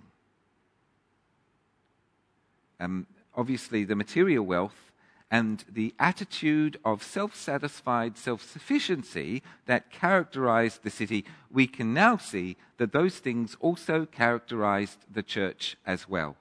Um, 2.79 3.09
obviously, 3.35 3.83
the 3.83 3.97
material 3.97 4.47
wealth 4.47 4.93
and 5.33 5.65
the 5.69 5.97
attitude 5.99 6.79
of 6.85 7.03
self 7.03 7.35
satisfied 7.35 8.17
self 8.17 8.49
sufficiency 8.49 9.43
that 9.67 9.91
characterized 9.91 10.85
the 10.85 10.91
city, 10.91 11.25
we 11.51 11.67
can 11.67 11.93
now 11.93 12.17
see 12.17 12.57
that 12.77 12.93
those 12.93 13.19
things 13.19 13.57
also 13.59 14.07
characterized 14.07 15.07
the 15.13 15.25
church 15.25 15.77
as 15.85 16.09
well. 16.09 16.37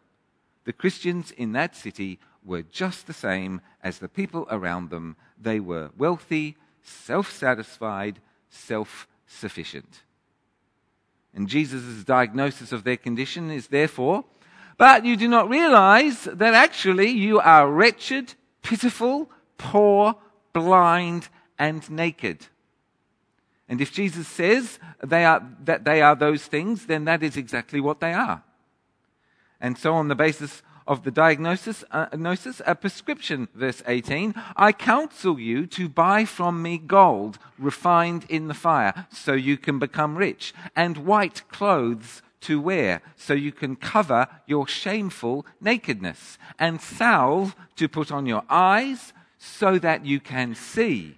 The 0.66 0.74
Christians 0.74 1.32
in 1.32 1.54
that 1.54 1.76
city 1.76 2.20
were 2.46 2.62
just 2.62 3.08
the 3.08 3.14
same 3.14 3.62
as 3.82 3.98
the 3.98 4.10
people 4.10 4.48
around 4.52 4.92
them. 4.92 5.16
They 5.42 5.60
were 5.60 5.90
wealthy, 5.98 6.56
self 6.84 7.32
satisfied, 7.32 8.20
self 8.52 9.08
sufficient. 9.28 10.04
And 11.34 11.48
Jesus' 11.48 12.04
diagnosis 12.04 12.72
of 12.72 12.84
their 12.84 12.98
condition 12.98 13.52
is 13.52 13.68
therefore, 13.68 14.26
but 14.78 15.06
you 15.06 15.16
do 15.16 15.28
not 15.28 15.50
realize 15.50 16.24
that 16.24 16.54
actually 16.54 17.10
you 17.10 17.40
are 17.40 17.70
wretched, 17.70 18.34
pitiful, 18.64 19.30
poor, 19.58 20.16
blind, 20.54 21.30
and 21.60 21.88
naked. 21.90 22.48
And 23.70 23.82
if 23.82 23.92
Jesus 23.92 24.28
says 24.28 24.80
they 25.04 25.26
are, 25.26 25.46
that 25.64 25.84
they 25.84 26.02
are 26.02 26.16
those 26.16 26.46
things, 26.46 26.86
then 26.86 27.06
that 27.06 27.22
is 27.22 27.36
exactly 27.36 27.82
what 27.82 28.00
they 28.00 28.14
are. 28.14 28.44
And 29.60 29.78
so, 29.78 29.94
on 29.94 30.08
the 30.08 30.16
basis 30.16 30.62
of 30.88 31.04
the 31.04 31.12
diagnosis, 31.12 31.84
uh, 31.92 32.08
gnosis, 32.16 32.62
a 32.66 32.74
prescription, 32.74 33.48
verse 33.54 33.84
18, 33.88 34.34
I 34.56 34.72
counsel 34.72 35.40
you 35.40 35.68
to 35.68 35.90
buy 35.90 36.26
from 36.26 36.62
me 36.62 36.78
gold 36.78 37.38
refined 37.60 38.26
in 38.30 38.48
the 38.48 38.54
fire, 38.54 39.08
so 39.12 39.34
you 39.34 39.58
can 39.58 39.80
become 39.80 40.18
rich, 40.18 40.54
and 40.76 41.06
white 41.06 41.42
clothes 41.50 42.22
to 42.42 42.62
wear, 42.62 43.02
so 43.16 43.34
you 43.34 43.52
can 43.52 43.76
cover 43.76 44.28
your 44.46 44.68
shameful 44.68 45.46
nakedness, 45.60 46.38
and 46.58 46.80
salve 46.82 47.56
to 47.76 47.88
put 47.88 48.12
on 48.12 48.26
your 48.26 48.44
eyes, 48.50 49.14
so 49.38 49.78
that 49.80 50.06
you 50.06 50.20
can 50.20 50.56
see. 50.56 51.18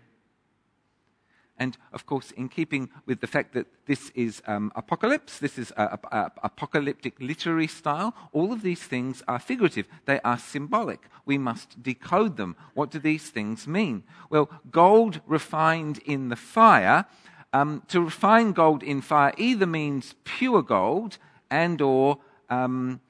And 1.59 1.77
of 1.91 2.05
course, 2.05 2.31
in 2.31 2.47
keeping 2.47 2.89
with 3.05 3.19
the 3.19 3.27
fact 3.27 3.53
that 3.53 3.67
this 3.85 4.11
is 4.15 4.41
um, 4.47 4.71
apocalypse, 4.75 5.39
this 5.39 5.57
is 5.57 5.71
a, 5.75 5.83
a, 5.83 6.17
a, 6.17 6.31
apocalyptic 6.43 7.19
literary 7.19 7.67
style, 7.67 8.15
all 8.31 8.53
of 8.53 8.61
these 8.61 8.81
things 8.81 9.21
are 9.27 9.39
figurative. 9.39 9.85
They 10.05 10.21
are 10.21 10.39
symbolic. 10.39 11.01
We 11.25 11.37
must 11.37 11.83
decode 11.83 12.37
them. 12.37 12.55
What 12.73 12.91
do 12.91 12.99
these 12.99 13.29
things 13.29 13.67
mean? 13.67 14.03
Well, 14.29 14.49
gold 14.71 15.19
refined 15.27 15.97
in 16.05 16.29
the 16.29 16.37
fire. 16.37 17.05
Um, 17.51 17.83
to 17.89 17.99
refine 18.01 18.53
gold 18.53 18.81
in 18.81 19.01
fire 19.01 19.33
either 19.37 19.65
means 19.65 20.15
pure 20.23 20.61
gold 20.61 21.17
and 21.49 21.81
or 21.81 22.19
um, 22.49 23.01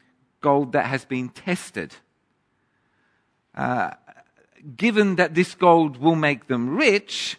gold 0.41 0.72
that 0.72 0.88
has 0.88 1.06
been 1.06 1.29
tested. 1.29 1.96
Uh, 3.53 3.91
given 4.75 5.18
that 5.18 5.36
this 5.36 5.53
gold 5.56 5.98
will 5.98 6.15
make 6.15 6.48
them 6.48 6.75
rich, 6.75 7.38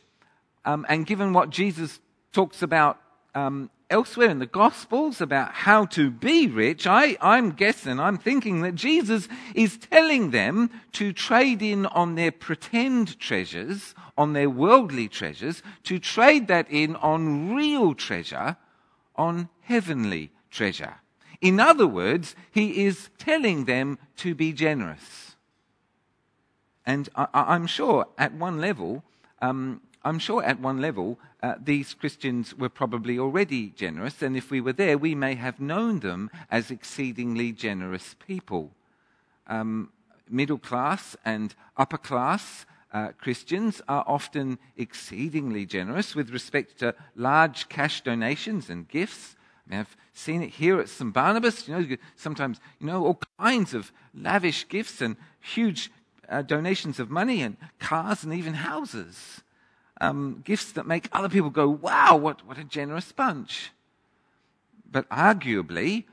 um, 0.65 0.87
and 0.89 1.07
given 1.07 1.33
what 1.33 1.51
Jesus 1.51 2.01
talks 2.33 2.63
about 2.63 2.99
um, 3.35 3.71
elsewhere 3.89 4.31
in 4.31 4.39
the 4.39 4.47
Gospels 4.47 5.21
about 5.21 5.53
how 5.53 5.85
to 5.87 6.11
be 6.11 6.47
rich, 6.47 6.87
I, 6.87 7.17
I'm 7.21 7.53
guessing, 7.53 7.99
I'm 7.99 8.19
thinking 8.19 8.63
that 8.63 8.75
Jesus 8.75 9.29
is 9.55 9.77
telling 9.79 10.31
them 10.31 10.71
to 10.93 11.13
trade 11.13 11.63
in 11.63 11.87
on 11.87 12.15
their 12.15 12.31
pretend 12.31 13.19
treasures, 13.19 13.95
on 14.17 14.33
their 14.33 14.51
worldly 14.51 15.09
treasures, 15.09 15.63
to 15.85 15.99
trade 15.99 16.49
that 16.49 16.71
in 16.71 16.97
on 16.97 17.55
real 17.55 17.95
treasure, 17.95 18.57
on 19.17 19.49
heavenly 19.63 20.31
treasure. 20.51 20.97
In 21.41 21.59
other 21.59 21.87
words, 21.87 22.37
he 22.51 22.85
is 22.85 23.09
telling 23.19 23.65
them 23.65 23.99
to 24.17 24.35
be 24.35 24.53
generous. 24.53 25.37
And 26.87 27.09
I, 27.15 27.55
am 27.55 27.67
sure 27.67 28.07
at 28.19 28.35
one 28.35 28.61
level, 28.61 29.05
um, 29.41 29.81
I'm 30.03 30.19
sure 30.19 30.43
at 30.43 30.61
one 30.61 30.81
level, 30.81 31.19
uh, 31.43 31.55
these 31.63 31.93
Christians 31.93 32.55
were 32.55 32.71
probably 32.71 33.19
already 33.19 33.69
generous, 33.69 34.23
and 34.23 34.37
if 34.37 34.51
we 34.51 34.61
were 34.61 34.73
there, 34.73 34.97
we 34.97 35.15
may 35.15 35.35
have 35.35 35.61
known 35.61 36.01
them 36.01 36.31
as 36.51 36.71
exceedingly 36.71 37.53
generous 37.53 38.17
people. 38.27 38.71
Um, 39.47 39.91
middle 40.29 40.59
class 40.59 41.17
and 41.25 41.55
upper 41.77 41.99
class 41.99 42.65
uh, 42.93 43.09
Christians 43.19 43.83
are 43.89 44.05
often 44.07 44.59
exceedingly 44.77 45.67
generous 45.67 46.15
with 46.15 46.31
respect 46.31 46.79
to 46.79 46.95
large 47.15 47.69
cash 47.69 48.01
donations 48.01 48.71
and 48.71 48.89
gifts. 48.89 49.37
I 49.71 49.81
I've 49.81 49.97
seen 50.13 50.43
it 50.43 50.51
here 50.51 50.81
at 50.81 50.89
St. 50.89 51.13
Barnabas. 51.13 51.69
You 51.69 51.79
know, 51.79 51.97
sometimes, 52.17 52.59
you 52.81 52.87
know, 52.87 53.05
all 53.05 53.21
kinds 53.39 53.75
of 53.75 53.93
lavish 54.13 54.69
gifts 54.69 55.01
and 55.01 55.17
huge 55.41 55.93
uh, 56.29 56.43
donations 56.43 56.99
of 56.99 57.11
money 57.11 57.43
and 57.43 57.57
cars 57.79 58.25
and 58.25 58.35
even 58.35 58.55
houses 58.55 59.43
um, 60.01 60.43
gifts 60.45 60.73
that 60.73 60.87
make 60.87 61.09
other 61.13 61.29
people 61.29 61.51
go, 61.51 61.69
wow, 61.69 62.17
what, 62.17 62.47
what 62.47 62.59
a 62.59 62.65
generous 62.65 63.13
bunch. 63.13 63.71
But 64.91 65.09
arguably, 65.09 66.05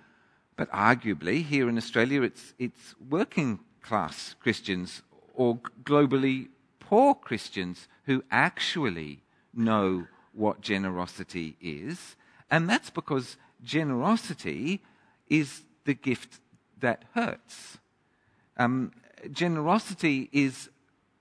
but 0.55 0.71
arguably, 0.71 1.43
here 1.43 1.69
in 1.69 1.77
Australia, 1.77 2.21
it's, 2.21 2.53
it's 2.59 2.95
working 3.09 3.59
class 3.81 4.35
Christians 4.39 5.01
or 5.33 5.59
globally 5.83 6.49
poor 6.79 7.15
Christians 7.15 7.87
who 8.05 8.23
actually 8.31 9.21
know 9.53 10.07
what 10.33 10.61
generosity 10.61 11.55
is. 11.61 12.15
And 12.49 12.69
that's 12.69 12.89
because 12.89 13.37
generosity 13.63 14.81
is 15.29 15.63
the 15.85 15.93
gift 15.93 16.39
that 16.79 17.03
hurts. 17.13 17.77
Um, 18.57 18.91
generosity 19.31 20.29
is 20.31 20.69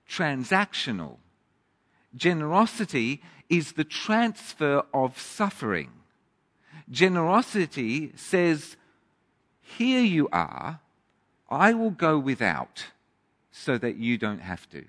transactional. 0.09 1.17
Generosity 2.15 3.21
is 3.49 3.73
the 3.73 3.83
transfer 3.83 4.83
of 4.93 5.19
suffering. 5.19 5.91
Generosity 6.89 8.13
says, 8.15 8.75
Here 9.61 10.01
you 10.01 10.29
are, 10.31 10.79
I 11.49 11.73
will 11.73 11.91
go 11.91 12.17
without 12.17 12.85
so 13.51 13.77
that 13.77 13.97
you 13.97 14.17
don't 14.17 14.41
have 14.41 14.69
to. 14.69 14.85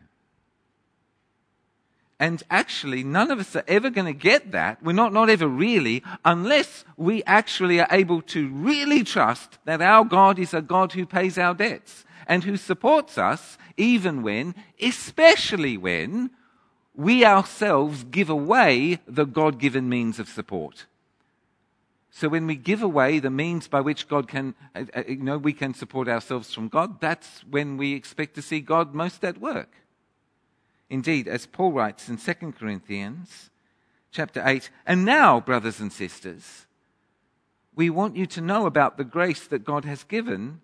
And 2.20 2.42
actually, 2.50 3.04
none 3.04 3.30
of 3.30 3.38
us 3.38 3.54
are 3.54 3.64
ever 3.68 3.90
going 3.90 4.06
to 4.06 4.12
get 4.12 4.50
that. 4.50 4.82
We're 4.82 4.92
not, 4.92 5.12
not 5.12 5.30
ever 5.30 5.46
really, 5.46 6.02
unless 6.24 6.84
we 6.96 7.22
actually 7.24 7.80
are 7.80 7.86
able 7.92 8.22
to 8.22 8.48
really 8.48 9.04
trust 9.04 9.58
that 9.66 9.80
our 9.80 10.04
God 10.04 10.38
is 10.38 10.52
a 10.52 10.60
God 10.60 10.92
who 10.92 11.06
pays 11.06 11.38
our 11.38 11.54
debts 11.54 12.04
and 12.26 12.42
who 12.42 12.56
supports 12.56 13.18
us 13.18 13.56
even 13.76 14.22
when, 14.22 14.56
especially 14.82 15.76
when, 15.76 16.30
we 16.98 17.24
ourselves 17.24 18.02
give 18.02 18.28
away 18.28 18.98
the 19.06 19.24
God 19.24 19.60
given 19.60 19.88
means 19.88 20.18
of 20.18 20.28
support. 20.28 20.86
So 22.10 22.28
when 22.28 22.48
we 22.48 22.56
give 22.56 22.82
away 22.82 23.20
the 23.20 23.30
means 23.30 23.68
by 23.68 23.80
which 23.80 24.08
God 24.08 24.26
can, 24.26 24.56
uh, 24.74 24.82
uh, 24.92 25.04
you 25.06 25.22
know, 25.22 25.38
we 25.38 25.52
can 25.52 25.74
support 25.74 26.08
ourselves 26.08 26.52
from 26.52 26.66
God, 26.66 27.00
that's 27.00 27.44
when 27.48 27.76
we 27.76 27.94
expect 27.94 28.34
to 28.34 28.42
see 28.42 28.58
God 28.60 28.94
most 28.94 29.24
at 29.24 29.38
work. 29.38 29.70
Indeed, 30.90 31.28
as 31.28 31.46
Paul 31.46 31.70
writes 31.70 32.08
in 32.08 32.16
2 32.16 32.52
Corinthians 32.58 33.50
chapter 34.10 34.42
8, 34.44 34.68
and 34.84 35.04
now, 35.04 35.38
brothers 35.38 35.78
and 35.78 35.92
sisters, 35.92 36.66
we 37.76 37.90
want 37.90 38.16
you 38.16 38.26
to 38.26 38.40
know 38.40 38.66
about 38.66 38.96
the 38.96 39.04
grace 39.04 39.46
that 39.46 39.64
God 39.64 39.84
has 39.84 40.02
given 40.02 40.62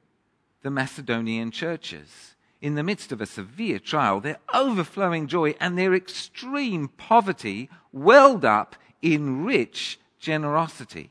the 0.63 0.71
Macedonian 0.71 1.53
churches 1.53 2.34
in 2.65 2.77
the 2.77 2.83
midst 2.83 3.13
of 3.13 3.21
a 3.21 3.27
severe 3.27 3.79
trial, 3.79 4.21
their 4.21 4.39
overflowing 4.55 5.27
joy 5.27 5.55
and 5.61 5.77
their 5.77 5.93
extreme 5.93 6.89
poverty 6.89 7.69
welled 7.93 8.43
up 8.43 8.75
in 9.03 9.45
rich 9.45 10.01
generosity. 10.19 11.11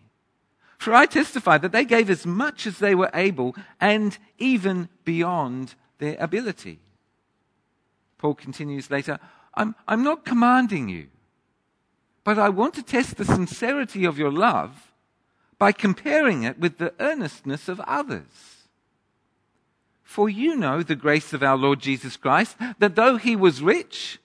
For 0.79 0.95
I 0.95 1.05
testify 1.05 1.59
that 1.59 1.71
they 1.71 1.85
gave 1.85 2.09
as 2.09 2.25
much 2.25 2.65
as 2.65 2.79
they 2.79 2.95
were 2.95 3.11
able 3.13 3.55
and 3.79 4.17
even 4.39 4.89
beyond 5.05 5.75
their 5.99 6.17
ability. 6.19 6.79
Paul 8.17 8.33
continues 8.33 8.89
later 8.89 9.19
I'm, 9.53 9.75
I'm 9.87 10.03
not 10.03 10.25
commanding 10.25 10.89
you, 10.89 11.09
but 12.23 12.39
I 12.39 12.49
want 12.49 12.73
to 12.73 12.81
test 12.81 13.17
the 13.17 13.25
sincerity 13.25 14.05
of 14.05 14.17
your 14.17 14.31
love 14.31 14.91
by 15.59 15.71
comparing 15.71 16.41
it 16.41 16.57
with 16.57 16.79
the 16.79 16.95
earnestness 16.99 17.69
of 17.69 17.79
others. 17.81 18.52
For 20.03 20.29
you 20.29 20.55
know 20.55 20.83
the 20.83 20.95
grace 20.95 21.33
of 21.33 21.41
our 21.41 21.57
Lord 21.57 21.79
Jesus 21.79 22.17
Christ, 22.17 22.57
that 22.79 22.95
though 22.95 23.17
he 23.17 23.35
was 23.35 23.63
rich, 23.63 24.19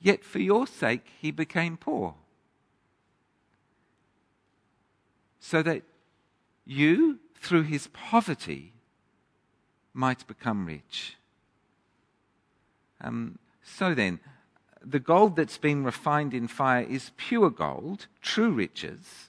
yet 0.00 0.24
for 0.24 0.38
your 0.38 0.66
sake 0.66 1.06
he 1.20 1.30
became 1.30 1.76
poor. 1.76 2.14
So 5.40 5.62
that 5.62 5.82
you, 6.64 7.18
through 7.36 7.64
his 7.64 7.88
poverty, 7.88 8.72
might 9.92 10.26
become 10.26 10.66
rich. 10.66 11.16
Um, 13.00 13.38
so 13.62 13.94
then, 13.94 14.20
the 14.82 14.98
gold 14.98 15.36
that's 15.36 15.58
been 15.58 15.84
refined 15.84 16.34
in 16.34 16.48
fire 16.48 16.82
is 16.82 17.12
pure 17.16 17.50
gold, 17.50 18.06
true 18.22 18.50
riches, 18.50 19.28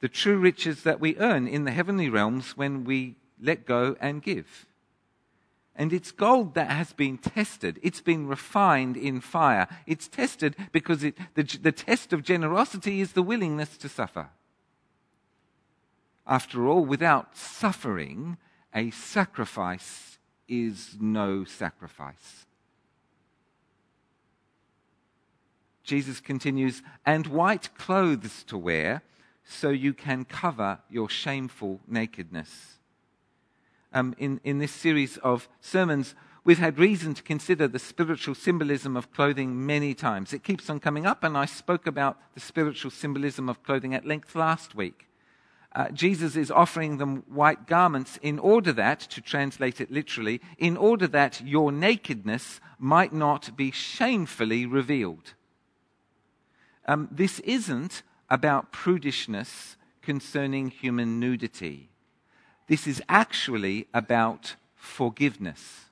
the 0.00 0.08
true 0.08 0.38
riches 0.38 0.82
that 0.82 1.00
we 1.00 1.16
earn 1.18 1.46
in 1.48 1.64
the 1.64 1.70
heavenly 1.70 2.08
realms 2.08 2.56
when 2.56 2.84
we 2.84 3.16
let 3.40 3.66
go 3.66 3.96
and 4.00 4.22
give. 4.22 4.66
And 5.74 5.92
it's 5.92 6.10
gold 6.10 6.54
that 6.54 6.70
has 6.70 6.94
been 6.94 7.18
tested. 7.18 7.78
It's 7.82 8.00
been 8.00 8.26
refined 8.26 8.96
in 8.96 9.20
fire. 9.20 9.68
It's 9.86 10.08
tested 10.08 10.56
because 10.72 11.04
it, 11.04 11.18
the, 11.34 11.42
the 11.60 11.72
test 11.72 12.12
of 12.14 12.22
generosity 12.22 13.00
is 13.00 13.12
the 13.12 13.22
willingness 13.22 13.76
to 13.78 13.88
suffer. 13.88 14.30
After 16.26 16.66
all, 16.66 16.84
without 16.84 17.36
suffering, 17.36 18.38
a 18.74 18.90
sacrifice 18.90 20.18
is 20.48 20.96
no 20.98 21.44
sacrifice. 21.44 22.46
Jesus 25.84 26.20
continues, 26.20 26.82
and 27.04 27.28
white 27.28 27.72
clothes 27.78 28.42
to 28.44 28.58
wear 28.58 29.02
so 29.44 29.68
you 29.68 29.94
can 29.94 30.24
cover 30.24 30.80
your 30.90 31.08
shameful 31.08 31.80
nakedness. 31.86 32.75
Um, 33.96 34.14
in, 34.18 34.42
in 34.44 34.58
this 34.58 34.72
series 34.72 35.16
of 35.16 35.48
sermons, 35.62 36.14
we've 36.44 36.58
had 36.58 36.78
reason 36.78 37.14
to 37.14 37.22
consider 37.22 37.66
the 37.66 37.78
spiritual 37.78 38.34
symbolism 38.34 38.94
of 38.94 39.10
clothing 39.10 39.64
many 39.64 39.94
times. 39.94 40.34
It 40.34 40.44
keeps 40.44 40.68
on 40.68 40.80
coming 40.80 41.06
up, 41.06 41.24
and 41.24 41.34
I 41.34 41.46
spoke 41.46 41.86
about 41.86 42.20
the 42.34 42.40
spiritual 42.40 42.90
symbolism 42.90 43.48
of 43.48 43.62
clothing 43.62 43.94
at 43.94 44.04
length 44.04 44.34
last 44.34 44.74
week. 44.74 45.08
Uh, 45.74 45.88
Jesus 45.92 46.36
is 46.36 46.50
offering 46.50 46.98
them 46.98 47.24
white 47.26 47.66
garments 47.66 48.18
in 48.20 48.38
order 48.38 48.70
that, 48.74 49.00
to 49.00 49.22
translate 49.22 49.80
it 49.80 49.90
literally, 49.90 50.42
in 50.58 50.76
order 50.76 51.06
that 51.06 51.40
your 51.40 51.72
nakedness 51.72 52.60
might 52.78 53.14
not 53.14 53.56
be 53.56 53.70
shamefully 53.70 54.66
revealed. 54.66 55.32
Um, 56.84 57.08
this 57.10 57.40
isn't 57.40 58.02
about 58.28 58.74
prudishness 58.74 59.76
concerning 60.02 60.68
human 60.68 61.18
nudity. 61.18 61.88
This 62.66 62.86
is 62.86 63.02
actually 63.08 63.86
about 63.94 64.56
forgiveness. 64.74 65.86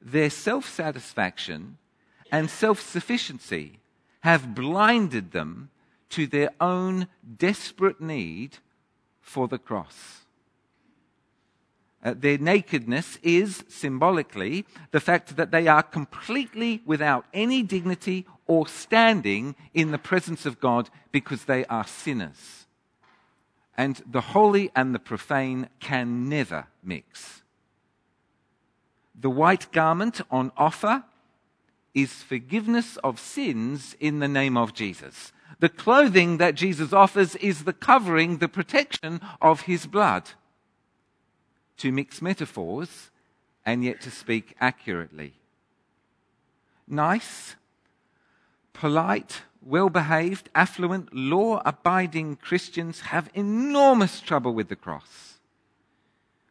Their 0.00 0.30
self 0.30 0.68
satisfaction 0.68 1.78
and 2.30 2.48
self 2.48 2.80
sufficiency 2.80 3.80
have 4.20 4.54
blinded 4.54 5.32
them 5.32 5.70
to 6.10 6.26
their 6.26 6.50
own 6.60 7.08
desperate 7.36 8.00
need 8.00 8.58
for 9.20 9.48
the 9.48 9.58
cross. 9.58 10.22
Uh, 12.02 12.14
their 12.16 12.38
nakedness 12.38 13.18
is 13.22 13.64
symbolically 13.68 14.64
the 14.92 15.00
fact 15.00 15.36
that 15.36 15.50
they 15.50 15.66
are 15.66 15.82
completely 15.82 16.80
without 16.86 17.26
any 17.34 17.62
dignity 17.62 18.24
or 18.46 18.68
standing 18.68 19.56
in 19.74 19.90
the 19.90 19.98
presence 19.98 20.46
of 20.46 20.60
God 20.60 20.88
because 21.10 21.44
they 21.44 21.64
are 21.64 21.86
sinners. 21.86 22.67
And 23.78 24.02
the 24.10 24.20
holy 24.20 24.70
and 24.76 24.94
the 24.94 24.98
profane 24.98 25.68
can 25.80 26.28
never 26.28 26.66
mix. 26.82 27.42
The 29.14 29.30
white 29.30 29.72
garment 29.72 30.20
on 30.30 30.52
offer 30.56 31.04
is 31.94 32.12
forgiveness 32.12 32.96
of 32.98 33.18
sins 33.18 33.96
in 34.00 34.18
the 34.18 34.28
name 34.28 34.56
of 34.56 34.74
Jesus. 34.74 35.32
The 35.60 35.68
clothing 35.68 36.36
that 36.38 36.54
Jesus 36.54 36.92
offers 36.92 37.34
is 37.36 37.64
the 37.64 37.72
covering, 37.72 38.38
the 38.38 38.48
protection 38.48 39.20
of 39.40 39.62
his 39.62 39.86
blood. 39.86 40.30
To 41.78 41.92
mix 41.92 42.20
metaphors 42.20 43.10
and 43.64 43.84
yet 43.84 44.00
to 44.02 44.10
speak 44.10 44.56
accurately. 44.60 45.34
Nice 46.86 47.56
polite, 48.72 49.42
well 49.62 49.90
behaved, 49.90 50.48
affluent, 50.54 51.14
law 51.14 51.62
abiding 51.64 52.36
Christians 52.36 53.00
have 53.00 53.30
enormous 53.34 54.20
trouble 54.20 54.54
with 54.54 54.68
the 54.68 54.76
cross. 54.76 55.38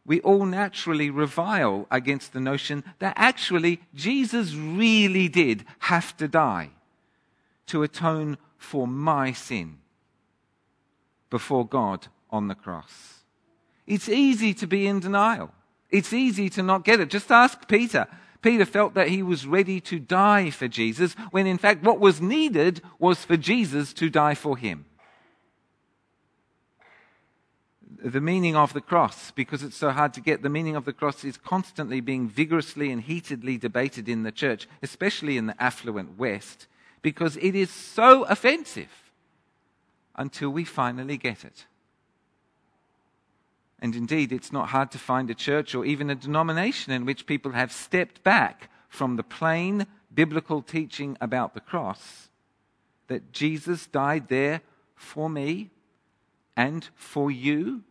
We 0.06 0.22
all 0.22 0.46
naturally 0.46 1.10
revile 1.10 1.86
against 1.92 2.32
the 2.32 2.40
notion 2.40 2.84
that 3.00 3.14
actually 3.18 3.82
Jesus 3.94 4.54
really 4.56 5.28
did 5.28 5.66
have 5.80 6.16
to 6.18 6.28
die 6.28 6.70
to 7.68 7.84
atone 7.84 8.38
for 8.58 8.88
my 8.88 9.34
sin 9.34 9.80
before 11.30 11.68
God 11.68 12.08
on 12.30 12.48
the 12.48 12.56
cross. 12.56 13.24
It's 13.86 14.10
easy 14.10 14.54
to 14.56 14.68
be 14.68 14.88
in 14.88 15.00
denial. 15.00 15.52
It's 15.90 16.14
easy 16.14 16.50
to 16.52 16.64
not 16.64 16.84
get 16.84 17.00
it. 17.00 17.10
Just 17.10 17.32
ask 17.32 17.68
Peter. 17.68 18.08
Peter 18.48 18.64
felt 18.64 18.94
that 18.94 19.10
he 19.10 19.22
was 19.22 19.46
ready 19.46 19.82
to 19.82 20.00
die 20.00 20.50
for 20.50 20.70
Jesus, 20.70 21.16
when 21.32 21.46
in 21.46 21.58
fact 21.58 21.84
what 21.84 22.00
was 22.00 22.22
needed 22.22 22.82
was 22.98 23.26
for 23.26 23.36
Jesus 23.36 23.92
to 23.92 24.10
die 24.10 24.36
for 24.36 24.56
him. 24.56 24.86
The 28.02 28.22
meaning 28.22 28.56
of 28.56 28.72
the 28.72 28.80
cross, 28.80 29.32
because 29.32 29.64
it's 29.64 29.76
so 29.76 29.90
hard 29.90 30.14
to 30.14 30.22
get, 30.22 30.44
the 30.44 30.50
meaning 30.50 30.78
of 30.78 30.86
the 30.86 30.94
cross 30.94 31.26
is 31.26 31.36
constantly 31.36 32.00
being 32.00 32.30
vigorously 32.30 32.90
and 32.90 33.02
heatedly 33.02 33.58
debated 33.58 34.08
in 34.08 34.24
the 34.24 34.32
church, 34.32 34.66
especially 34.82 35.36
in 35.36 35.48
the 35.48 35.62
affluent 35.62 36.18
West, 36.18 36.68
because 37.02 37.36
it 37.42 37.54
is 37.54 37.70
so 37.70 38.24
offensive 38.24 39.12
until 40.16 40.52
we 40.52 40.64
finally 40.64 41.18
get 41.18 41.44
it. 41.44 41.66
And 43.80 43.96
indeed, 43.96 44.32
it's 44.32 44.52
not 44.52 44.70
hard 44.70 44.92
to 44.92 44.98
find 44.98 45.30
a 45.30 45.36
church 45.36 45.76
or 45.76 45.86
even 45.86 46.10
a 46.10 46.16
denomination 46.16 46.92
in 46.92 47.06
which 47.06 47.28
people 47.28 47.52
have 47.52 47.72
stepped 47.72 48.24
back 48.24 48.70
from 48.90 49.16
the 49.16 49.24
plain 49.24 49.86
biblical 50.14 50.62
teaching 50.62 51.18
about 51.22 51.54
the 51.54 51.60
cross 51.60 52.30
that 53.08 53.32
Jesus 53.32 53.88
died 53.88 54.28
there 54.28 54.62
for 54.96 55.30
me 55.30 55.70
and 56.56 56.90
for 56.96 57.30
you 57.30 57.84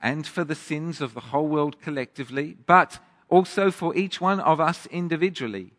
and 0.00 0.26
for 0.26 0.44
the 0.44 0.54
sins 0.54 1.00
of 1.00 1.14
the 1.14 1.20
whole 1.20 1.48
world 1.48 1.80
collectively, 1.80 2.56
but 2.66 2.98
also 3.28 3.70
for 3.70 3.96
each 3.96 4.20
one 4.20 4.40
of 4.40 4.60
us 4.60 4.86
individually. 4.86 5.72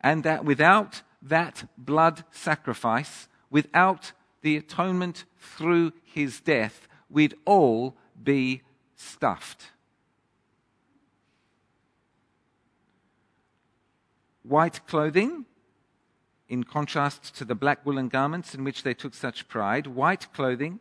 And 0.00 0.24
that 0.24 0.44
without 0.44 1.02
that 1.22 1.68
blood 1.76 2.24
sacrifice, 2.30 3.28
without 3.50 4.12
the 4.42 4.56
atonement 4.56 5.24
through 5.38 5.92
his 6.04 6.40
death, 6.40 6.86
we'd 7.16 7.34
all 7.46 7.96
be 8.22 8.60
stuffed. 8.94 9.68
White 14.42 14.86
clothing, 14.86 15.46
in 16.46 16.62
contrast 16.62 17.34
to 17.36 17.46
the 17.46 17.54
black 17.54 17.86
woolen 17.86 18.08
garments 18.08 18.54
in 18.54 18.64
which 18.64 18.82
they 18.82 18.92
took 18.92 19.14
such 19.14 19.48
pride, 19.48 19.86
white 19.86 20.30
clothing 20.34 20.78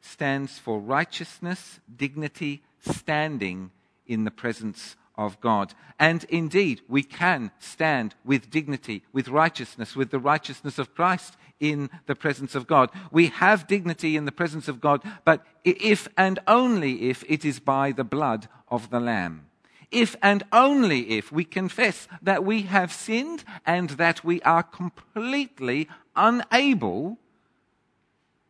stands 0.00 0.58
for 0.58 0.80
righteousness, 0.80 1.78
dignity, 1.96 2.64
standing 2.80 3.70
in 4.08 4.24
the 4.24 4.32
presence 4.32 4.96
of 5.20 5.40
God. 5.40 5.74
And 5.98 6.24
indeed, 6.24 6.80
we 6.88 7.02
can 7.02 7.50
stand 7.58 8.14
with 8.24 8.50
dignity, 8.50 9.02
with 9.12 9.28
righteousness, 9.28 9.94
with 9.94 10.10
the 10.10 10.18
righteousness 10.18 10.78
of 10.78 10.94
Christ 10.94 11.36
in 11.60 11.90
the 12.06 12.14
presence 12.14 12.54
of 12.54 12.66
God. 12.66 12.90
We 13.12 13.26
have 13.26 13.66
dignity 13.66 14.16
in 14.16 14.24
the 14.24 14.32
presence 14.32 14.66
of 14.66 14.80
God, 14.80 15.02
but 15.26 15.44
if 15.62 16.08
and 16.16 16.38
only 16.46 17.10
if 17.10 17.22
it 17.28 17.44
is 17.44 17.60
by 17.60 17.92
the 17.92 18.04
blood 18.04 18.48
of 18.68 18.88
the 18.88 18.98
Lamb. 18.98 19.46
If 19.90 20.16
and 20.22 20.42
only 20.52 21.10
if 21.18 21.30
we 21.30 21.44
confess 21.44 22.08
that 22.22 22.44
we 22.44 22.62
have 22.62 22.92
sinned 22.92 23.44
and 23.66 23.90
that 23.90 24.24
we 24.24 24.40
are 24.42 24.62
completely 24.62 25.86
unable 26.16 27.18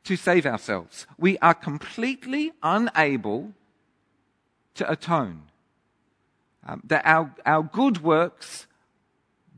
to 0.04 0.16
save 0.16 0.46
ourselves. 0.46 1.06
We 1.18 1.37
are 1.38 1.54
completely 1.54 2.52
unable 2.62 3.52
to 4.74 4.88
atone. 4.88 5.49
Um, 6.66 6.83
that 6.85 7.03
our, 7.07 7.35
our 7.46 7.62
good 7.62 8.03
works 8.03 8.66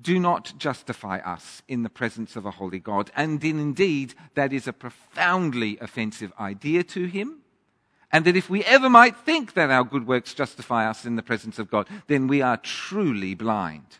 do 0.01 0.19
not 0.19 0.53
justify 0.59 1.19
us 1.19 1.63
in 1.69 1.83
the 1.83 1.89
presence 1.89 2.37
of 2.37 2.45
a 2.45 2.51
holy 2.51 2.79
God. 2.79 3.11
And 3.17 3.43
indeed, 3.43 4.15
that 4.35 4.53
is 4.53 4.67
a 4.67 4.73
profoundly 4.73 5.79
offensive 5.81 6.33
idea 6.39 6.83
to 6.85 7.07
him. 7.07 7.39
And 8.11 8.25
that 8.27 8.37
if 8.37 8.51
we 8.51 8.63
ever 8.65 8.91
might 8.91 9.17
think 9.17 9.55
that 9.55 9.71
our 9.71 9.85
good 9.85 10.07
works 10.07 10.35
justify 10.35 10.89
us 10.89 11.07
in 11.07 11.17
the 11.17 11.23
presence 11.23 11.59
of 11.59 11.71
God, 11.71 11.89
then 12.09 12.27
we 12.27 12.43
are 12.43 12.59
truly 12.59 13.35
blind. 13.35 13.99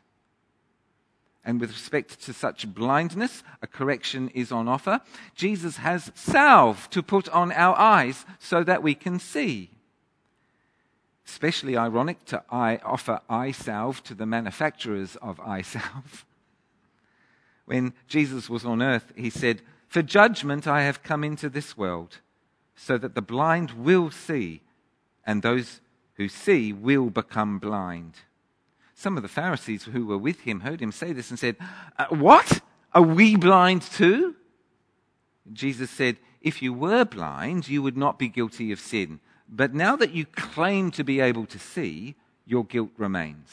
And 1.45 1.61
with 1.61 1.71
respect 1.71 2.21
to 2.23 2.33
such 2.33 2.73
blindness, 2.73 3.43
a 3.63 3.67
correction 3.67 4.29
is 4.29 4.53
on 4.53 4.69
offer. 4.69 5.01
Jesus 5.35 5.79
has 5.79 6.13
salve 6.15 6.89
to 6.91 7.03
put 7.03 7.29
on 7.31 7.51
our 7.53 7.77
eyes 7.77 8.25
so 8.39 8.63
that 8.63 8.83
we 8.83 8.95
can 8.95 9.19
see 9.19 9.71
especially 11.33 11.79
ironic 11.79 12.23
to 12.27 12.43
eye, 12.51 12.79
offer 12.85 13.19
eye 13.27 13.51
salve 13.51 14.05
to 14.05 14.15
the 14.15 14.27
manufacturers 14.27 15.17
of 15.23 15.41
eye 15.41 15.63
salve. 15.63 16.27
when 17.65 17.95
Jesus 18.07 18.51
was 18.51 18.67
on 18.67 18.83
earth, 18.83 19.15
he 19.17 19.31
said, 19.31 19.63
For 19.89 20.03
judgment 20.03 20.67
I 20.67 20.83
have 20.83 21.03
come 21.03 21.25
into 21.25 21.49
this 21.49 21.75
world, 21.75 22.19
so 22.77 22.99
that 22.99 23.15
the 23.15 23.23
blind 23.23 23.71
will 23.71 24.11
see, 24.11 24.61
and 25.25 25.41
those 25.41 25.81
who 26.17 26.29
see 26.29 26.71
will 26.71 27.09
become 27.09 27.59
blind. 27.59 28.13
Some 28.95 29.17
of 29.17 29.23
the 29.23 29.29
Pharisees 29.29 29.85
who 29.85 30.05
were 30.05 30.19
with 30.19 30.41
him 30.41 30.61
heard 30.61 30.83
him 30.83 30.93
say 30.93 31.15
this 31.15 31.31
and 31.31 31.39
said, 31.39 31.57
uh, 31.99 32.09
What? 32.11 32.61
Are 32.93 33.01
we 33.01 33.37
blind 33.37 33.81
too? 33.81 34.37
Jesus 35.51 35.91
said, 35.91 36.19
If 36.43 36.61
you 36.61 36.75
were 36.75 37.07
blind, 37.07 37.69
you 37.69 37.81
would 37.81 37.97
not 37.97 38.19
be 38.19 38.29
guilty 38.29 38.71
of 38.71 38.79
sin. 38.79 39.21
But 39.55 39.75
now 39.75 39.97
that 39.97 40.13
you 40.13 40.25
claim 40.25 40.91
to 40.93 41.05
be 41.05 41.21
able 41.21 41.45
to 41.47 41.59
see, 41.59 42.15
your 42.47 42.65
guilt 42.65 42.91
remains. 42.97 43.51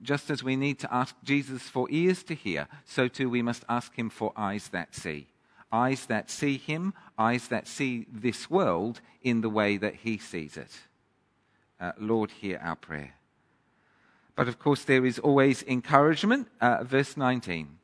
Just 0.00 0.30
as 0.30 0.44
we 0.44 0.54
need 0.54 0.78
to 0.78 0.94
ask 0.94 1.16
Jesus 1.24 1.62
for 1.62 1.88
ears 1.90 2.22
to 2.24 2.36
hear, 2.36 2.68
so 2.84 3.08
too 3.08 3.28
we 3.28 3.42
must 3.42 3.64
ask 3.68 3.96
him 3.96 4.10
for 4.10 4.32
eyes 4.36 4.68
that 4.68 4.94
see. 4.94 5.26
Eyes 5.72 6.06
that 6.06 6.30
see 6.30 6.56
him, 6.56 6.94
eyes 7.18 7.48
that 7.48 7.66
see 7.66 8.06
this 8.12 8.48
world 8.48 9.00
in 9.22 9.40
the 9.40 9.50
way 9.50 9.76
that 9.76 9.96
he 9.96 10.18
sees 10.18 10.56
it. 10.56 10.70
Uh, 11.80 11.92
Lord, 11.98 12.30
hear 12.30 12.60
our 12.62 12.76
prayer. 12.76 13.14
But 14.36 14.46
of 14.46 14.60
course, 14.60 14.84
there 14.84 15.04
is 15.04 15.18
always 15.18 15.64
encouragement. 15.64 16.46
Uh, 16.60 16.84
verse 16.84 17.16
19 17.16 17.76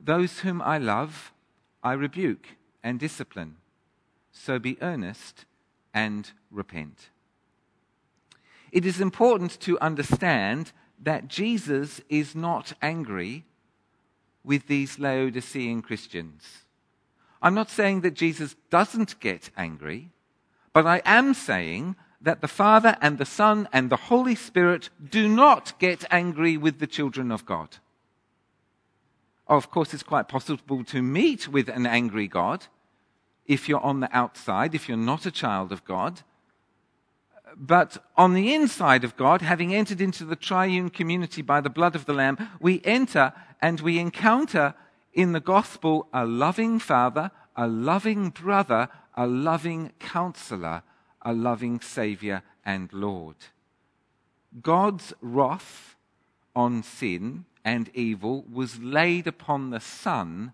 Those 0.00 0.38
whom 0.38 0.62
I 0.62 0.78
love, 0.78 1.32
I 1.82 1.92
rebuke 1.92 2.56
and 2.82 2.98
discipline. 2.98 3.56
So 4.38 4.58
be 4.58 4.78
earnest 4.80 5.44
and 5.92 6.30
repent. 6.50 7.10
It 8.70 8.86
is 8.86 9.00
important 9.00 9.58
to 9.60 9.78
understand 9.80 10.72
that 11.02 11.28
Jesus 11.28 12.00
is 12.08 12.34
not 12.34 12.72
angry 12.80 13.44
with 14.44 14.66
these 14.66 14.98
Laodicean 14.98 15.82
Christians. 15.82 16.64
I'm 17.42 17.54
not 17.54 17.68
saying 17.68 18.02
that 18.02 18.14
Jesus 18.14 18.54
doesn't 18.70 19.20
get 19.20 19.50
angry, 19.56 20.10
but 20.72 20.86
I 20.86 21.02
am 21.04 21.34
saying 21.34 21.96
that 22.20 22.40
the 22.40 22.48
Father 22.48 22.96
and 23.00 23.18
the 23.18 23.26
Son 23.26 23.68
and 23.72 23.90
the 23.90 23.96
Holy 23.96 24.34
Spirit 24.34 24.90
do 25.10 25.28
not 25.28 25.78
get 25.78 26.04
angry 26.10 26.56
with 26.56 26.78
the 26.78 26.86
children 26.86 27.30
of 27.30 27.44
God. 27.44 27.76
Of 29.46 29.70
course, 29.70 29.94
it's 29.94 30.02
quite 30.02 30.28
possible 30.28 30.84
to 30.84 31.02
meet 31.02 31.48
with 31.48 31.68
an 31.68 31.86
angry 31.86 32.28
God 32.28 32.66
if 33.48 33.68
you're 33.68 33.84
on 33.84 34.00
the 34.00 34.16
outside, 34.16 34.74
if 34.74 34.88
you're 34.88 34.96
not 34.98 35.26
a 35.26 35.30
child 35.30 35.72
of 35.72 35.84
God. 35.84 36.20
But 37.56 38.04
on 38.16 38.34
the 38.34 38.54
inside 38.54 39.02
of 39.02 39.16
God, 39.16 39.42
having 39.42 39.74
entered 39.74 40.00
into 40.00 40.24
the 40.24 40.36
triune 40.36 40.90
community 40.90 41.42
by 41.42 41.60
the 41.60 41.70
blood 41.70 41.96
of 41.96 42.04
the 42.04 42.12
Lamb, 42.12 42.36
we 42.60 42.82
enter 42.84 43.32
and 43.60 43.80
we 43.80 43.98
encounter 43.98 44.74
in 45.12 45.32
the 45.32 45.40
gospel 45.40 46.06
a 46.12 46.24
loving 46.24 46.78
Father, 46.78 47.30
a 47.56 47.66
loving 47.66 48.30
brother, 48.30 48.88
a 49.16 49.26
loving 49.26 49.92
counselor, 49.98 50.82
a 51.22 51.32
loving 51.32 51.80
Savior 51.80 52.42
and 52.64 52.92
Lord. 52.92 53.36
God's 54.62 55.12
wrath 55.20 55.96
on 56.54 56.82
sin 56.82 57.46
and 57.64 57.90
evil 57.94 58.44
was 58.50 58.78
laid 58.78 59.26
upon 59.26 59.70
the 59.70 59.80
Son 59.80 60.52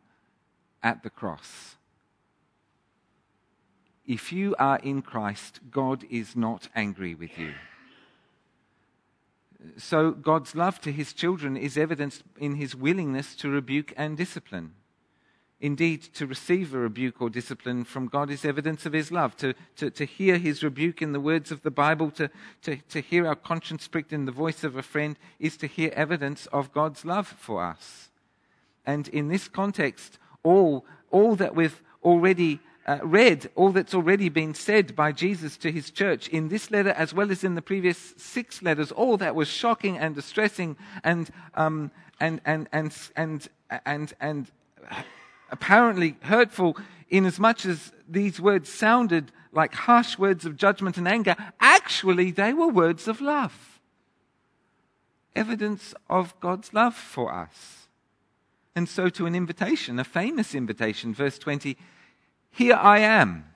at 0.83 1.03
the 1.03 1.11
cross. 1.11 1.77
If 4.07 4.33
you 4.33 4.55
are 4.59 4.79
in 4.79 5.03
Christ, 5.03 5.61
God 5.71 6.05
is 6.11 6.37
not 6.37 6.69
angry 6.75 7.15
with 7.15 7.39
you. 7.39 7.55
So, 9.79 10.11
God's 10.11 10.55
love 10.55 10.81
to 10.83 10.93
his 10.93 11.15
children 11.15 11.57
is 11.57 11.79
evidenced 11.79 12.23
in 12.39 12.57
his 12.57 12.75
willingness 12.75 13.35
to 13.37 13.49
rebuke 13.49 13.95
and 13.97 14.17
discipline. 14.17 14.75
Indeed, 15.59 16.03
to 16.15 16.27
receive 16.27 16.75
a 16.75 16.79
rebuke 16.79 17.23
or 17.23 17.31
discipline 17.31 17.85
from 17.85 18.09
God 18.09 18.31
is 18.31 18.45
evidence 18.45 18.85
of 18.85 18.93
his 18.93 19.11
love. 19.11 19.35
To, 19.39 19.55
to, 19.77 19.89
to 19.89 20.05
hear 20.05 20.37
his 20.37 20.63
rebuke 20.63 21.01
in 21.01 21.13
the 21.13 21.21
words 21.21 21.51
of 21.51 21.63
the 21.63 21.71
Bible, 21.71 22.11
to, 22.11 22.29
to, 22.63 22.77
to 22.91 23.01
hear 23.01 23.27
our 23.27 23.35
conscience 23.35 23.89
pricked 23.89 24.13
in 24.13 24.27
the 24.27 24.33
voice 24.33 24.63
of 24.65 24.77
a 24.77 24.83
friend, 24.83 25.17
is 25.39 25.57
to 25.59 25.67
hear 25.67 25.91
evidence 25.95 26.45
of 26.53 26.75
God's 26.75 27.07
love 27.07 27.29
for 27.29 27.65
us. 27.65 28.11
And 28.85 29.09
in 29.09 29.29
this 29.29 29.49
context, 29.49 30.19
all, 30.43 30.85
all 31.11 31.35
that 31.37 31.55
we've 31.55 31.81
already 32.03 32.61
uh, 32.87 32.99
read 33.03 33.51
all 33.55 33.71
that's 33.71 33.95
already 33.95 34.29
been 34.29 34.55
said 34.55 34.95
by 34.95 35.13
Jesus 35.13 35.57
to 35.59 35.73
his 35.73 35.91
church 35.91 36.29
in 36.29 36.49
this 36.49 36.71
letter 36.71 36.91
as 36.91 37.15
well 37.15 37.31
as 37.31 37.43
in 37.43 37.55
the 37.55 37.63
previous 37.63 38.15
six 38.17 38.63
letters, 38.63 38.93
all 38.93 39.17
that 39.17 39.35
was 39.35 39.49
shocking 39.49 39.97
and 39.99 40.15
distressing 40.15 40.77
and, 41.03 41.31
um, 41.55 41.91
and, 42.21 42.41
and, 42.45 42.69
and, 42.73 42.95
and, 43.17 43.49
and, 43.87 44.13
and 44.21 44.51
apparently 45.51 46.17
hurtful, 46.23 46.77
in 47.09 47.25
as 47.25 47.39
much 47.39 47.65
as 47.65 47.93
these 48.09 48.41
words 48.41 48.69
sounded 48.69 49.31
like 49.53 49.75
harsh 49.75 50.19
words 50.19 50.45
of 50.45 50.57
judgment 50.57 50.99
and 50.99 51.07
anger, 51.07 51.37
actually 51.61 52.31
they 52.31 52.53
were 52.53 52.69
words 52.69 53.09
of 53.09 53.21
love. 53.21 53.81
Evidence 55.37 55.95
of 56.11 56.39
God's 56.41 56.75
love 56.75 56.95
for 56.95 57.33
us. 57.33 57.89
And 58.77 58.89
so 58.89 59.09
to 59.11 59.27
an 59.27 59.35
invitation, 59.35 59.99
a 59.99 60.05
famous 60.05 60.55
invitation, 60.55 61.15
verse 61.15 61.39
20 61.39 61.77
here 62.55 62.75
I 62.75 63.01
am. 63.01 63.47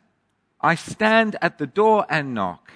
I 0.60 0.74
stand 0.74 1.36
at 1.40 1.58
the 1.58 1.68
door 1.68 2.04
and 2.10 2.34
knock. 2.34 2.72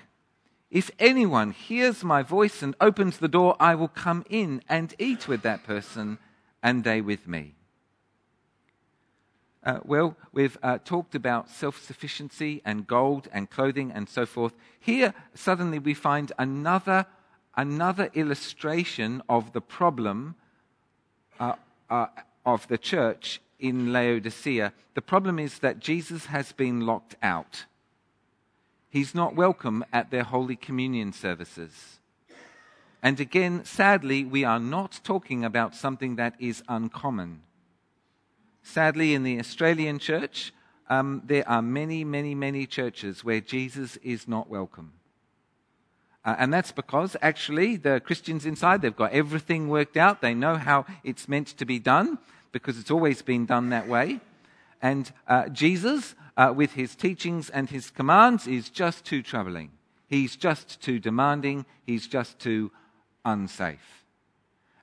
If 0.70 0.90
anyone 0.98 1.50
hears 1.50 2.04
my 2.04 2.22
voice 2.22 2.62
and 2.62 2.76
opens 2.80 3.18
the 3.18 3.28
door, 3.28 3.56
I 3.58 3.74
will 3.74 3.88
come 3.88 4.24
in 4.30 4.62
and 4.68 4.94
eat 4.98 5.26
with 5.26 5.42
that 5.42 5.64
person 5.64 6.18
and 6.62 6.84
they 6.84 7.00
with 7.00 7.26
me. 7.26 7.56
Uh, 9.64 9.80
well, 9.84 10.16
we've 10.32 10.56
uh, 10.62 10.78
talked 10.84 11.16
about 11.16 11.50
self 11.50 11.82
sufficiency 11.82 12.62
and 12.64 12.86
gold 12.86 13.28
and 13.32 13.50
clothing 13.50 13.90
and 13.90 14.08
so 14.08 14.24
forth. 14.24 14.52
Here, 14.78 15.14
suddenly, 15.34 15.80
we 15.80 15.94
find 15.94 16.30
another, 16.38 17.06
another 17.56 18.10
illustration 18.14 19.22
of 19.28 19.52
the 19.52 19.60
problem 19.60 20.36
uh, 21.40 21.54
uh 21.90 22.06
of 22.44 22.66
the 22.68 22.78
church 22.78 23.40
in 23.62 23.92
Laodicea. 23.92 24.74
The 24.94 25.00
problem 25.00 25.38
is 25.38 25.60
that 25.60 25.78
Jesus 25.78 26.26
has 26.26 26.52
been 26.52 26.80
locked 26.80 27.14
out. 27.22 27.64
He's 28.90 29.14
not 29.14 29.34
welcome 29.34 29.84
at 29.92 30.10
their 30.10 30.24
Holy 30.24 30.56
Communion 30.56 31.14
services. 31.14 31.98
And 33.02 33.18
again, 33.18 33.64
sadly, 33.64 34.24
we 34.24 34.44
are 34.44 34.60
not 34.60 35.00
talking 35.02 35.44
about 35.44 35.74
something 35.74 36.16
that 36.16 36.34
is 36.38 36.62
uncommon. 36.68 37.42
Sadly, 38.62 39.14
in 39.14 39.22
the 39.22 39.38
Australian 39.38 39.98
church, 39.98 40.52
um, 40.90 41.22
there 41.24 41.48
are 41.48 41.62
many, 41.62 42.04
many, 42.04 42.34
many 42.34 42.66
churches 42.66 43.24
where 43.24 43.40
Jesus 43.40 43.96
is 43.98 44.28
not 44.28 44.50
welcome. 44.50 44.92
Uh, 46.24 46.36
and 46.38 46.52
that's 46.52 46.70
because 46.70 47.16
actually 47.22 47.76
the 47.76 48.00
Christians 48.00 48.46
inside, 48.46 48.82
they've 48.82 48.94
got 48.94 49.12
everything 49.12 49.68
worked 49.68 49.96
out. 49.96 50.20
They 50.20 50.34
know 50.34 50.56
how 50.56 50.84
it's 51.02 51.28
meant 51.28 51.48
to 51.58 51.64
be 51.64 51.78
done 51.78 52.18
because 52.52 52.78
it's 52.78 52.90
always 52.90 53.22
been 53.22 53.46
done 53.46 53.70
that 53.70 53.88
way. 53.88 54.20
And 54.80 55.10
uh, 55.26 55.48
Jesus, 55.48 56.14
uh, 56.36 56.52
with 56.54 56.72
his 56.72 56.94
teachings 56.94 57.50
and 57.50 57.70
his 57.70 57.90
commands, 57.90 58.46
is 58.46 58.68
just 58.68 59.04
too 59.04 59.22
troubling. 59.22 59.70
He's 60.08 60.36
just 60.36 60.80
too 60.80 60.98
demanding. 60.98 61.64
He's 61.86 62.06
just 62.06 62.38
too 62.38 62.70
unsafe. 63.24 64.04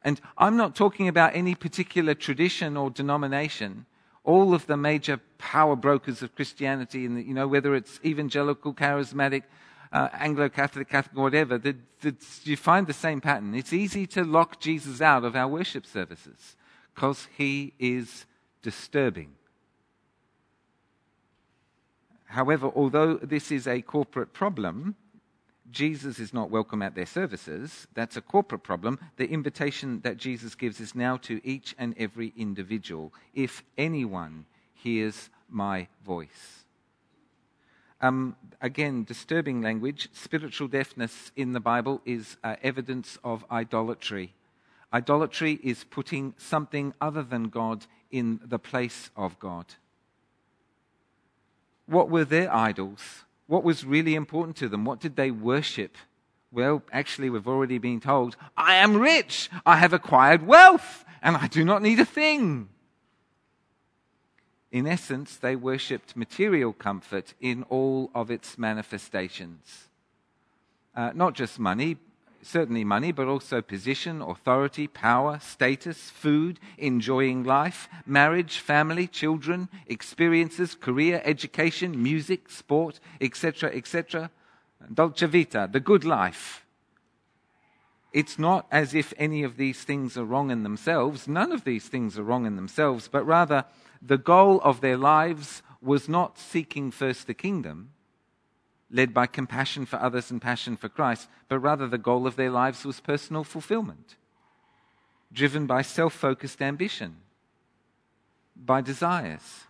And 0.04 0.20
I'm 0.38 0.56
not 0.58 0.76
talking 0.76 1.08
about 1.08 1.36
any 1.36 1.56
particular 1.56 2.14
tradition 2.14 2.78
or 2.78 2.90
denomination. 2.90 3.86
All 4.24 4.54
of 4.54 4.66
the 4.68 4.78
major 4.78 5.20
power 5.38 5.76
brokers 5.76 6.22
of 6.22 6.36
Christianity, 6.36 7.06
and 7.06 7.24
you 7.26 7.34
know, 7.34 7.48
whether 7.48 7.76
it's 7.76 8.00
evangelical, 8.06 8.74
charismatic, 8.74 9.44
uh, 9.92 10.10
Anglo-Catholic, 10.14 10.88
Catholic, 10.88 11.18
or 11.18 11.24
whatever, 11.24 11.58
the, 11.58 11.76
the, 12.02 12.16
you 12.44 12.56
find 12.56 12.88
the 12.88 12.94
same 12.94 13.22
pattern. 13.22 13.56
It's 13.56 13.74
easy 13.74 14.06
to 14.08 14.24
lock 14.24 14.60
Jesus 14.60 15.02
out 15.02 15.24
of 15.24 15.36
our 15.36 15.48
worship 15.48 15.86
services 15.86 16.56
because 16.94 17.28
he 17.38 17.74
is 17.80 18.26
disturbing. 18.62 19.32
However, 22.26 22.72
although 22.76 23.16
this 23.16 23.52
is 23.52 23.68
a 23.68 23.82
corporate 23.82 24.34
problem, 24.34 24.96
Jesus 25.72 26.20
is 26.20 26.34
not 26.34 26.50
welcome 26.50 26.82
at 26.82 26.96
their 26.96 27.06
services. 27.06 27.88
That's 27.94 28.18
a 28.18 28.22
corporate 28.22 28.64
problem. 28.64 29.00
The 29.18 29.30
invitation 29.30 30.02
that 30.02 30.18
Jesus 30.18 30.56
gives 30.56 30.80
is 30.80 30.96
now 30.96 31.18
to 31.18 31.42
each 31.44 31.76
and 31.78 31.96
every 31.98 32.34
individual. 32.36 33.14
If 33.34 33.64
anyone 33.78 34.46
hears 34.74 35.30
my 35.50 35.88
voice. 36.06 36.66
Um, 38.02 38.36
again, 38.62 39.04
disturbing 39.04 39.62
language. 39.62 40.10
Spiritual 40.14 40.70
deafness 40.70 41.32
in 41.36 41.54
the 41.54 41.60
Bible 41.60 42.02
is 42.06 42.38
uh, 42.44 42.56
evidence 42.64 43.18
of 43.24 43.44
idolatry. 43.52 44.34
Idolatry 44.92 45.60
is 45.64 45.84
putting 45.84 46.34
something 46.38 46.94
other 47.00 47.22
than 47.22 47.50
God 47.50 47.86
in 48.10 48.40
the 48.44 48.60
place 48.60 49.12
of 49.16 49.38
God. 49.40 49.66
What 51.86 52.10
were 52.10 52.26
their 52.26 52.54
idols? 52.54 53.26
What 53.48 53.64
was 53.64 53.86
really 53.86 54.16
important 54.16 54.56
to 54.58 54.70
them? 54.70 54.86
What 54.86 55.00
did 55.00 55.16
they 55.16 55.32
worship? 55.32 55.98
Well, 56.52 56.82
actually, 56.92 57.30
we've 57.30 57.48
already 57.48 57.78
been 57.78 58.00
told, 58.00 58.36
I 58.58 58.76
am 58.76 58.98
rich, 58.98 59.50
I 59.66 59.78
have 59.78 59.94
acquired 59.94 60.46
wealth, 60.46 61.06
and 61.22 61.38
I 61.38 61.48
do 61.48 61.64
not 61.64 61.82
need 61.82 62.00
a 62.00 62.06
thing. 62.06 62.70
In 64.72 64.88
essence, 64.88 65.36
they 65.36 65.56
worshipped 65.56 66.16
material 66.16 66.74
comfort 66.74 67.34
in 67.40 67.64
all 67.70 68.12
of 68.14 68.30
its 68.30 68.58
manifestations. 68.58 69.88
Uh, 70.96 71.12
not 71.16 71.34
just 71.34 71.60
money, 71.60 71.98
certainly 72.42 72.84
money, 72.84 73.12
but 73.12 73.28
also 73.28 73.62
position, 73.62 74.22
authority, 74.22 74.88
power, 74.88 75.40
status, 75.42 76.10
food, 76.10 76.60
enjoying 76.78 77.44
life, 77.44 77.90
marriage, 78.06 78.60
family, 78.60 79.08
children, 79.08 79.70
experiences, 79.88 80.76
career, 80.76 81.22
education, 81.26 82.02
music, 82.02 82.50
sport, 82.50 83.00
etc., 83.20 83.72
etc. 83.76 84.32
Dolce 84.94 85.26
vita, 85.26 85.70
the 85.72 85.80
good 85.80 86.04
life. 86.04 86.66
It's 88.12 88.40
not 88.40 88.66
as 88.72 88.96
if 88.96 89.14
any 89.18 89.44
of 89.44 89.58
these 89.58 89.84
things 89.84 90.18
are 90.18 90.26
wrong 90.26 90.50
in 90.50 90.64
themselves. 90.64 91.28
None 91.28 91.52
of 91.52 91.64
these 91.64 91.88
things 91.88 92.18
are 92.18 92.24
wrong 92.24 92.46
in 92.46 92.56
themselves, 92.56 93.08
but 93.08 93.26
rather 93.26 93.66
the 94.02 94.18
goal 94.18 94.60
of 94.64 94.82
their 94.82 94.98
lives 94.98 95.62
was 95.82 96.10
not 96.10 96.40
seeking 96.40 96.92
first 96.92 97.28
the 97.28 97.34
kingdom 97.34 97.92
led 98.92 99.14
by 99.14 99.28
compassion 99.28 99.86
for 99.86 99.98
others 99.98 100.32
and 100.32 100.42
passion 100.42 100.76
for 100.76 100.90
Christ, 100.90 101.30
but 101.48 101.60
rather 101.60 101.88
the 101.88 101.98
goal 101.98 102.26
of 102.26 102.36
their 102.36 102.50
lives 102.50 102.86
was 102.86 103.00
personal 103.00 103.44
fulfillment. 103.44 104.16
driven 105.32 105.68
by 105.68 105.82
self 105.84 106.14
focused 106.14 106.62
ambition, 106.62 107.18
by 108.56 108.82
desires. 108.82 109.66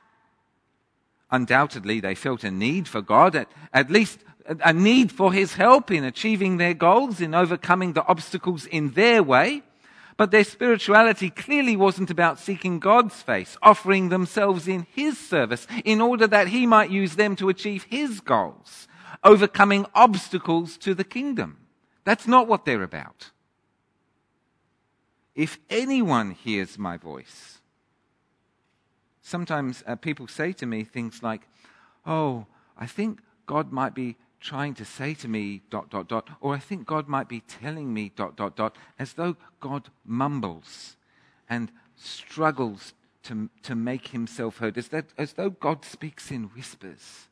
Undoubtedly, 1.31 1.99
they 1.99 2.15
felt 2.15 2.43
a 2.43 2.49
need 2.49 2.87
for 2.87 3.01
God, 3.01 3.35
at, 3.35 3.51
at 3.73 3.91
least 3.91 4.19
a 4.63 4.73
need 4.73 5.11
for 5.11 5.31
His 5.31 5.53
help 5.53 5.91
in 5.91 6.03
achieving 6.03 6.57
their 6.57 6.73
goals, 6.73 7.21
in 7.21 7.35
overcoming 7.35 7.93
the 7.93 8.05
obstacles 8.07 8.65
in 8.65 8.91
their 8.91 9.21
way. 9.21 9.61
But 10.17 10.31
their 10.31 10.43
spirituality 10.43 11.29
clearly 11.29 11.75
wasn't 11.75 12.09
about 12.09 12.39
seeking 12.39 12.79
God's 12.79 13.21
face, 13.21 13.57
offering 13.61 14.09
themselves 14.09 14.67
in 14.67 14.87
His 14.93 15.17
service 15.17 15.67
in 15.85 16.01
order 16.01 16.27
that 16.27 16.47
He 16.47 16.65
might 16.65 16.89
use 16.89 17.15
them 17.15 17.35
to 17.37 17.49
achieve 17.49 17.83
His 17.83 18.19
goals, 18.21 18.87
overcoming 19.23 19.85
obstacles 19.93 20.77
to 20.77 20.93
the 20.93 21.03
kingdom. 21.03 21.57
That's 22.03 22.27
not 22.27 22.47
what 22.47 22.65
they're 22.65 22.83
about. 22.83 23.31
If 25.35 25.59
anyone 25.69 26.31
hears 26.31 26.77
my 26.77 26.97
voice, 26.97 27.59
sometimes 29.21 29.83
uh, 29.87 29.95
people 29.95 30.27
say 30.27 30.51
to 30.53 30.65
me 30.65 30.83
things 30.83 31.23
like, 31.23 31.47
Oh, 32.05 32.45
I 32.77 32.85
think 32.87 33.21
God 33.45 33.71
might 33.71 33.93
be 33.93 34.17
trying 34.39 34.73
to 34.75 34.85
say 34.85 35.13
to 35.13 35.27
me, 35.27 35.61
dot, 35.69 35.89
dot, 35.89 36.07
dot, 36.07 36.29
or 36.41 36.55
I 36.55 36.59
think 36.59 36.85
God 36.85 37.07
might 37.07 37.27
be 37.27 37.41
telling 37.41 37.93
me, 37.93 38.11
dot, 38.15 38.35
dot, 38.35 38.55
dot, 38.55 38.75
as 38.97 39.13
though 39.13 39.35
God 39.59 39.89
mumbles 40.05 40.95
and 41.49 41.71
struggles 41.95 42.93
to, 43.23 43.49
to 43.63 43.75
make 43.75 44.09
himself 44.09 44.57
heard, 44.57 44.77
as, 44.77 44.87
that, 44.89 45.07
as 45.17 45.33
though 45.33 45.49
God 45.49 45.83
speaks 45.83 46.31
in 46.31 46.45
whispers. 46.45 47.28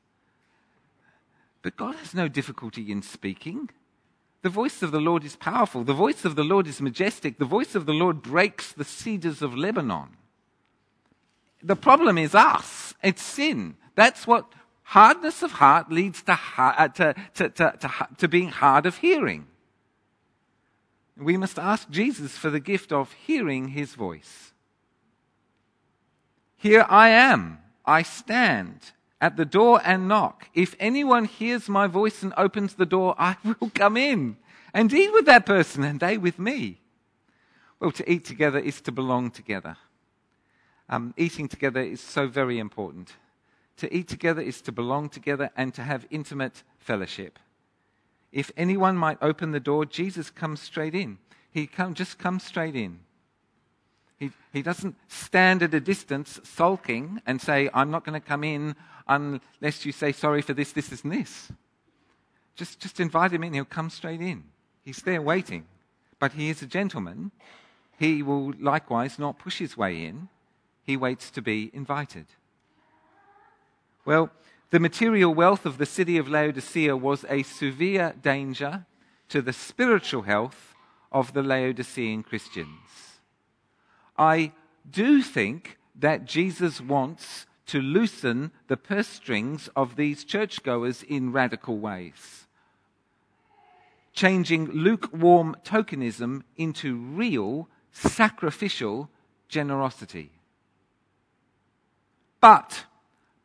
But 1.62 1.78
God 1.78 1.96
has 1.96 2.14
no 2.14 2.28
difficulty 2.28 2.92
in 2.92 3.02
speaking. 3.02 3.70
The 4.42 4.50
voice 4.50 4.82
of 4.82 4.92
the 4.92 5.02
Lord 5.02 5.24
is 5.24 5.36
powerful. 5.36 5.84
The 5.84 5.94
voice 5.94 6.24
of 6.24 6.36
the 6.36 6.44
Lord 6.44 6.68
is 6.68 6.82
majestic. 6.82 7.38
The 7.38 7.46
voice 7.46 7.76
of 7.76 7.86
the 7.86 7.94
Lord 7.94 8.22
breaks 8.22 8.72
the 8.72 8.86
cedars 8.86 9.42
of 9.42 9.58
Lebanon. 9.58 10.10
The 11.64 11.76
problem 11.76 12.18
is 12.18 12.36
us. 12.36 12.94
It's 13.04 13.22
sin. 13.22 13.76
That's 13.96 14.28
what 14.28 14.54
hardness 14.84 15.44
of 15.44 15.54
heart 15.54 15.92
leads 15.92 16.22
to, 16.24 16.40
uh, 16.58 16.88
to, 16.90 17.16
to, 17.36 17.50
to, 17.50 18.08
to 18.18 18.28
being 18.28 18.50
hard 18.50 18.86
of 18.86 18.98
hearing. 18.98 19.48
We 21.18 21.36
must 21.36 21.58
ask 21.58 21.90
Jesus 21.90 22.38
for 22.38 22.50
the 22.50 22.60
gift 22.60 22.92
of 22.92 23.12
hearing 23.14 23.70
his 23.70 23.96
voice. 23.96 24.54
Here 26.56 26.86
I 26.88 27.10
am. 27.10 27.60
I 27.86 28.04
stand 28.04 28.92
at 29.20 29.38
the 29.38 29.46
door 29.46 29.82
and 29.84 30.08
knock. 30.08 30.50
If 30.54 30.76
anyone 30.80 31.26
hears 31.26 31.68
my 31.68 31.88
voice 31.88 32.22
and 32.24 32.34
opens 32.38 32.76
the 32.76 32.86
door, 32.86 33.16
I 33.18 33.36
will 33.60 33.72
come 33.72 33.98
in 33.98 34.38
and 34.74 34.94
eat 34.94 35.12
with 35.14 35.26
that 35.26 35.46
person 35.46 35.84
and 35.84 36.00
they 36.00 36.18
with 36.18 36.40
me. 36.40 36.82
Well, 37.80 37.92
to 37.92 38.12
eat 38.12 38.26
together 38.26 38.60
is 38.60 38.82
to 38.82 38.92
belong 38.92 39.32
together. 39.32 39.78
Um, 40.90 41.14
eating 41.18 41.48
together 41.48 41.82
is 41.82 42.02
so 42.02 42.28
very 42.28 42.60
important. 42.60 43.14
To 43.78 43.94
eat 43.94 44.08
together 44.08 44.42
is 44.42 44.62
to 44.62 44.72
belong 44.72 45.10
together 45.10 45.52
and 45.56 45.74
to 45.76 45.84
have 45.84 46.08
intimate 46.10 46.64
fellowship. 46.80 47.38
If 48.32 48.52
anyone 48.58 48.98
might 48.98 49.18
open 49.22 49.52
the 49.52 49.60
door, 49.60 49.86
Jesus 49.86 50.30
comes 50.30 50.62
straight 50.62 50.96
in. 50.96 51.20
He 51.52 51.68
come, 51.68 51.94
just 51.94 52.18
comes 52.18 52.44
straight 52.44 52.76
in. 52.76 53.00
He, 54.18 54.32
he 54.52 54.64
doesn't 54.64 54.96
stand 55.08 55.62
at 55.62 55.74
a 55.74 55.80
distance 55.80 56.40
sulking 56.44 57.22
and 57.26 57.40
say, 57.40 57.70
I'm 57.74 57.92
not 57.92 58.04
going 58.04 58.20
to 58.20 58.26
come 58.26 58.44
in 58.44 58.76
unless 59.08 59.86
you 59.86 59.92
say 59.92 60.12
sorry 60.12 60.42
for 60.42 60.54
this, 60.54 60.72
this, 60.72 61.04
and 61.04 61.12
this. 61.12 61.52
Just, 62.56 62.80
just 62.80 63.00
invite 63.00 63.32
him 63.32 63.44
in. 63.44 63.54
He'll 63.54 63.66
come 63.66 63.90
straight 63.90 64.22
in. 64.22 64.44
He's 64.84 65.02
there 65.02 65.22
waiting. 65.22 65.66
But 66.20 66.34
he 66.34 66.50
is 66.50 66.62
a 66.62 66.66
gentleman. 66.66 67.32
He 68.00 68.24
will 68.24 68.54
likewise 68.60 69.20
not 69.20 69.40
push 69.40 69.60
his 69.60 69.78
way 69.78 70.06
in. 70.06 70.30
He 70.84 70.98
waits 70.98 71.30
to 71.32 71.42
be 71.42 71.70
invited. 71.74 72.26
Well, 74.06 74.32
the 74.70 74.80
material 74.80 75.34
wealth 75.34 75.66
of 75.66 75.78
the 75.78 75.86
city 75.86 76.18
of 76.18 76.28
Laodicea 76.28 76.96
was 76.96 77.26
a 77.30 77.44
severe 77.44 78.14
danger 78.22 78.86
to 79.30 79.42
the 79.42 79.54
spiritual 79.54 80.24
health 80.24 80.74
of 81.12 81.34
the 81.34 81.44
Laodicean 81.44 82.24
Christians. 82.24 83.20
I 84.18 84.52
do 84.90 85.22
think 85.22 85.78
that 85.96 86.26
Jesus 86.26 86.80
wants 86.82 87.46
to 87.68 87.82
loosen 87.82 88.52
the 88.68 88.78
purse 88.78 89.08
strings 89.08 89.70
of 89.76 89.96
these 89.96 90.24
churchgoers 90.24 91.04
in 91.04 91.32
radical 91.32 91.78
ways, 91.78 92.48
changing 94.14 94.70
lukewarm 94.72 95.56
tokenism 95.64 96.44
into 96.56 96.96
real 96.96 97.70
sacrificial 97.92 99.10
generosity. 99.50 100.32
But, 102.40 102.86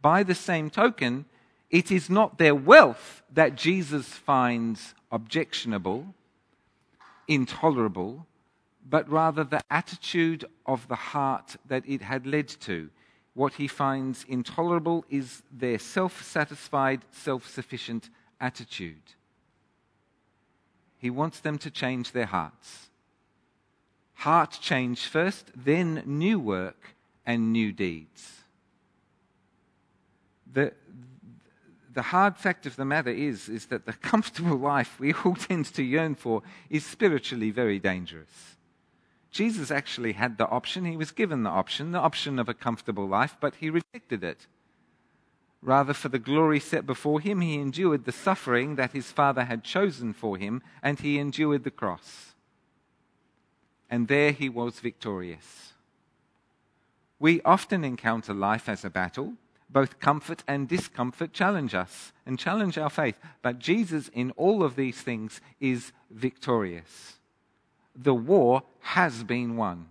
by 0.01 0.23
the 0.23 0.35
same 0.35 0.71
token, 0.71 1.25
it 1.71 1.91
is 1.91 2.11
not 2.11 2.39
their 2.39 2.55
wealth 2.55 3.23
that 3.33 3.57
Jesus 3.57 4.07
finds 4.07 4.95
objectionable, 5.11 6.15
intolerable, 7.27 8.27
but 8.89 9.09
rather 9.09 9.43
the 9.43 9.63
attitude 9.71 10.45
of 10.67 10.87
the 10.89 10.97
heart 10.97 11.57
that 11.67 11.85
it 11.87 12.03
had 12.03 12.27
led 12.27 12.49
to. 12.49 12.91
What 13.35 13.55
he 13.55 13.67
finds 13.67 14.25
intolerable 14.29 15.05
is 15.09 15.43
their 15.51 15.79
self 15.79 16.23
satisfied, 16.23 17.03
self 17.11 17.49
sufficient 17.49 18.11
attitude. 18.41 19.15
He 20.99 21.11
wants 21.11 21.41
them 21.41 21.59
to 21.59 21.71
change 21.71 22.13
their 22.13 22.27
hearts. 22.27 22.91
Heart 24.15 24.59
change 24.61 25.07
first, 25.07 25.51
then 25.57 26.03
new 26.07 26.39
work 26.39 26.95
and 27.27 27.53
new 27.53 27.73
deeds. 27.73 28.43
The, 30.53 30.73
the 31.93 32.03
hard 32.03 32.37
fact 32.37 32.67
of 32.67 32.77
the 32.77 32.85
matter 32.85 33.11
is, 33.11 33.49
is 33.49 33.67
that 33.67 33.87
the 33.87 33.95
comfortable 33.95 34.57
life 34.75 35.01
we 35.01 35.13
all 35.13 35.35
tend 35.35 35.67
to 35.75 35.83
yearn 35.83 36.15
for 36.15 36.43
is 36.71 36.85
spiritually 36.85 37.51
very 37.51 37.79
dangerous. 37.79 38.57
Jesus 39.33 39.71
actually 39.71 40.13
had 40.13 40.37
the 40.37 40.47
option, 40.49 40.85
he 40.85 40.97
was 40.97 41.11
given 41.11 41.43
the 41.43 41.51
option, 41.51 41.93
the 41.93 41.99
option 41.99 42.39
of 42.39 42.51
a 42.51 42.55
comfortable 42.55 43.09
life, 43.09 43.35
but 43.41 43.55
he 43.57 43.71
rejected 43.71 44.23
it. 44.23 44.47
Rather, 45.63 45.95
for 45.95 46.11
the 46.11 46.19
glory 46.19 46.61
set 46.61 46.85
before 46.85 47.19
him, 47.19 47.41
he 47.41 47.55
endured 47.55 48.05
the 48.05 48.13
suffering 48.13 48.77
that 48.77 48.93
his 48.93 49.11
Father 49.11 49.45
had 49.45 49.65
chosen 49.65 50.13
for 50.13 50.37
him, 50.37 50.61
and 50.83 51.01
he 51.01 51.19
endured 51.19 51.65
the 51.65 51.71
cross. 51.71 52.35
And 53.89 54.07
there 54.07 54.33
he 54.33 54.51
was 54.51 54.81
victorious. 54.81 55.73
We 57.19 57.41
often 57.43 57.85
encounter 57.85 58.35
life 58.35 58.69
as 58.69 58.85
a 58.85 58.91
battle. 58.91 59.35
Both 59.71 60.01
comfort 60.01 60.43
and 60.47 60.69
discomfort 60.69 61.33
challenge 61.33 61.75
us 61.75 62.13
and 62.27 62.39
challenge 62.39 62.77
our 62.77 62.91
faith. 62.91 63.17
But 63.41 63.59
Jesus, 63.59 64.11
in 64.13 64.33
all 64.33 64.63
of 64.63 64.77
these 64.77 65.01
things, 65.01 65.41
is 65.61 65.93
victorious 66.11 67.15
the 67.95 68.15
war 68.15 68.63
has 68.81 69.25
been 69.25 69.57
won. 69.57 69.89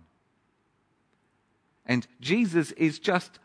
And 1.86 2.06
Jesus 2.20 2.72
is 2.72 2.98
just 2.98 3.38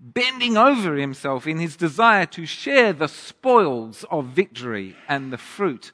bending 0.00 0.56
over 0.56 0.94
himself 0.96 1.46
in 1.46 1.58
his 1.58 1.76
desire 1.76 2.26
to 2.26 2.46
share 2.46 2.92
the 2.92 3.08
spoils 3.08 4.04
of 4.10 4.26
victory 4.26 4.94
and 5.08 5.32
the 5.32 5.38
fruit 5.38 5.92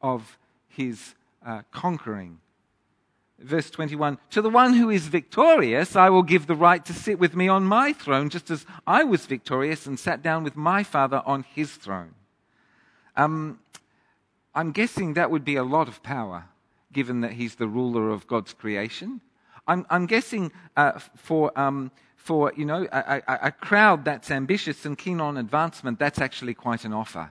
of 0.00 0.38
his 0.68 1.14
uh, 1.44 1.62
conquering. 1.70 2.38
Verse 3.38 3.70
21 3.70 4.18
To 4.30 4.40
the 4.40 4.48
one 4.48 4.74
who 4.74 4.90
is 4.90 5.08
victorious, 5.08 5.96
I 5.96 6.08
will 6.08 6.22
give 6.22 6.46
the 6.46 6.54
right 6.54 6.84
to 6.84 6.92
sit 6.92 7.18
with 7.18 7.34
me 7.34 7.48
on 7.48 7.64
my 7.64 7.92
throne, 7.92 8.30
just 8.30 8.50
as 8.50 8.64
I 8.86 9.04
was 9.04 9.26
victorious 9.26 9.86
and 9.86 9.98
sat 9.98 10.22
down 10.22 10.44
with 10.44 10.56
my 10.56 10.82
Father 10.82 11.22
on 11.26 11.44
his 11.54 11.72
throne. 11.72 12.14
Um, 13.16 13.58
I'm 14.54 14.72
guessing 14.72 15.14
that 15.14 15.30
would 15.30 15.44
be 15.44 15.56
a 15.56 15.64
lot 15.64 15.88
of 15.88 16.02
power 16.02 16.44
given 16.94 17.20
that 17.20 17.32
he's 17.32 17.56
the 17.56 17.68
ruler 17.68 18.08
of 18.10 18.26
God's 18.26 18.54
creation. 18.54 19.20
I'm, 19.66 19.86
I'm 19.90 20.06
guessing 20.06 20.52
uh, 20.76 20.98
for, 21.16 21.58
um, 21.58 21.90
for 22.16 22.52
you 22.56 22.64
know, 22.64 22.86
a, 22.90 23.22
a, 23.26 23.38
a 23.42 23.52
crowd 23.52 24.04
that's 24.04 24.30
ambitious 24.30 24.86
and 24.86 24.96
keen 24.96 25.20
on 25.20 25.36
advancement, 25.36 25.98
that's 25.98 26.20
actually 26.20 26.54
quite 26.54 26.84
an 26.84 26.92
offer. 26.92 27.30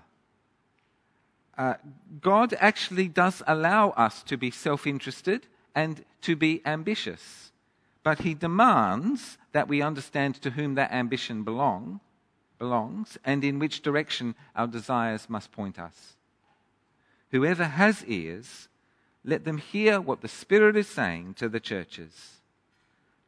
Uh, 1.57 1.75
God 2.21 2.55
actually 2.59 3.07
does 3.07 3.43
allow 3.47 3.89
us 3.91 4.23
to 4.23 4.37
be 4.37 4.51
self 4.51 4.87
interested 4.87 5.47
and 5.75 6.03
to 6.21 6.35
be 6.35 6.61
ambitious. 6.65 7.51
But 8.03 8.19
He 8.19 8.33
demands 8.33 9.37
that 9.51 9.67
we 9.67 9.81
understand 9.81 10.35
to 10.41 10.51
whom 10.51 10.75
that 10.75 10.91
ambition 10.91 11.43
belong, 11.43 11.99
belongs 12.57 13.17
and 13.23 13.43
in 13.43 13.59
which 13.59 13.81
direction 13.81 14.35
our 14.55 14.67
desires 14.67 15.29
must 15.29 15.51
point 15.51 15.77
us. 15.77 16.15
Whoever 17.29 17.65
has 17.65 18.05
ears, 18.05 18.67
let 19.23 19.45
them 19.45 19.57
hear 19.57 20.01
what 20.01 20.21
the 20.21 20.27
Spirit 20.27 20.75
is 20.75 20.87
saying 20.87 21.35
to 21.35 21.49
the 21.49 21.59
churches. 21.59 22.39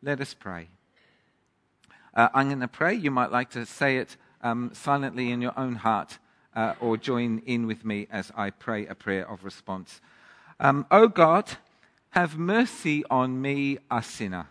Let 0.01 0.19
us 0.21 0.34
pray. 0.34 0.67
Uh, 2.13 2.29
I'm 2.34 2.47
going 2.47 2.60
to 2.60 2.67
pray. 2.67 2.93
You 2.93 3.12
might 3.12 3.31
like 3.31 3.49
to 3.51 3.65
say 3.65 3.97
it 3.97 4.17
um, 4.41 4.71
silently 4.73 5.31
in 5.31 5.41
your 5.41 5.58
own 5.58 5.75
heart 5.75 6.17
uh, 6.55 6.73
or 6.79 6.97
join 6.97 7.41
in 7.45 7.67
with 7.67 7.84
me 7.84 8.08
as 8.12 8.31
I 8.36 8.49
pray 8.49 8.86
a 8.86 8.95
prayer 8.95 9.29
of 9.29 9.43
response. 9.43 10.01
Um, 10.60 10.86
oh 10.89 11.08
God, 11.08 11.58
Have 12.15 12.38
mercy 12.38 13.03
on 13.10 13.41
me, 13.41 13.77
a 13.91 14.01
sinner. 14.01 14.47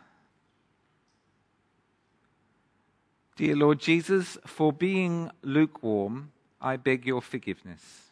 Dear 3.37 3.57
Lord 3.57 3.81
Jesus, 3.81 4.37
for 4.45 4.71
being 4.71 5.31
lukewarm, 5.41 6.33
I 6.61 6.77
beg 6.77 7.07
your 7.07 7.23
forgiveness. 7.23 8.04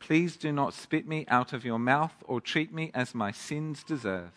Please 0.00 0.36
do 0.36 0.50
not 0.50 0.74
spit 0.74 1.06
me 1.06 1.24
out 1.28 1.52
of 1.52 1.64
your 1.64 1.78
mouth 1.78 2.14
or 2.24 2.40
treat 2.40 2.72
me 2.72 2.90
as 2.94 3.14
my 3.14 3.30
sins 3.30 3.84
deserve. 3.84 4.32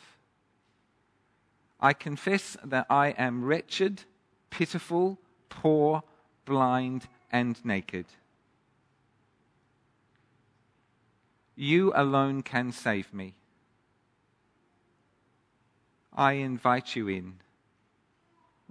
I 1.80 1.94
confess 1.94 2.56
that 2.64 2.86
I 2.90 3.10
am 3.18 3.44
wretched, 3.44 4.04
pitiful, 4.52 5.18
poor, 5.50 6.04
blind, 6.46 7.08
and 7.32 7.64
naked. 7.66 8.06
You 11.56 11.92
alone 11.96 12.44
can 12.44 12.72
save 12.72 13.12
me. 13.14 13.34
I 16.16 16.34
invite 16.34 16.96
you 16.96 17.08
in 17.08 17.40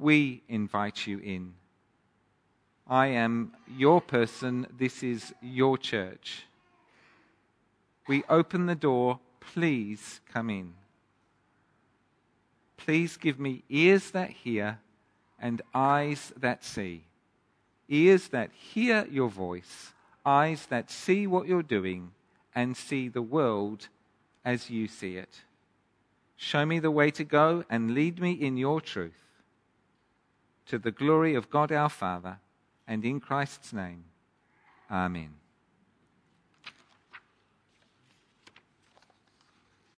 we 0.03 0.43
invite 0.49 1.07
you 1.07 1.19
in. 1.19 1.55
I 2.87 3.07
am 3.09 3.53
your 3.69 4.01
person, 4.01 4.67
this 4.77 5.03
is 5.03 5.33
your 5.41 5.79
church. 5.79 6.45
We 8.07 8.25
open 8.29 8.67
the 8.67 8.75
door, 8.75 9.21
please 9.41 10.21
come 10.33 10.51
in. 10.51 10.75
Please 12.77 13.17
give 13.17 13.39
me 13.39 13.63
ears 13.69 14.11
that 14.11 14.31
hear 14.31 14.79
and 15.39 15.63
eyes 15.75 16.33
that 16.37 16.65
see. 16.65 17.05
Ears 17.89 18.29
that 18.29 18.51
hear 18.53 19.07
your 19.11 19.29
voice, 19.29 19.93
eyes 20.25 20.67
that 20.67 20.91
see 20.91 21.27
what 21.27 21.47
you're 21.47 21.63
doing 21.63 22.13
and 22.55 22.77
see 22.77 23.09
the 23.09 23.23
world 23.23 23.89
as 24.45 24.71
you 24.71 24.89
see 24.89 25.17
it. 25.17 25.43
Show 26.37 26.67
me 26.67 26.81
the 26.81 26.91
way 26.91 27.11
to 27.13 27.25
go 27.25 27.65
and 27.71 27.95
lead 27.95 28.21
me 28.21 28.33
in 28.33 28.57
your 28.57 28.81
truth 28.81 29.23
to 30.67 30.79
the 30.79 30.91
glory 30.91 31.35
of 31.35 31.51
God 31.51 31.71
our 31.73 31.89
Father, 31.89 32.39
and 32.87 33.05
in 33.05 33.21
Christ's 33.21 33.73
name. 33.73 34.05
Amen. 34.91 35.42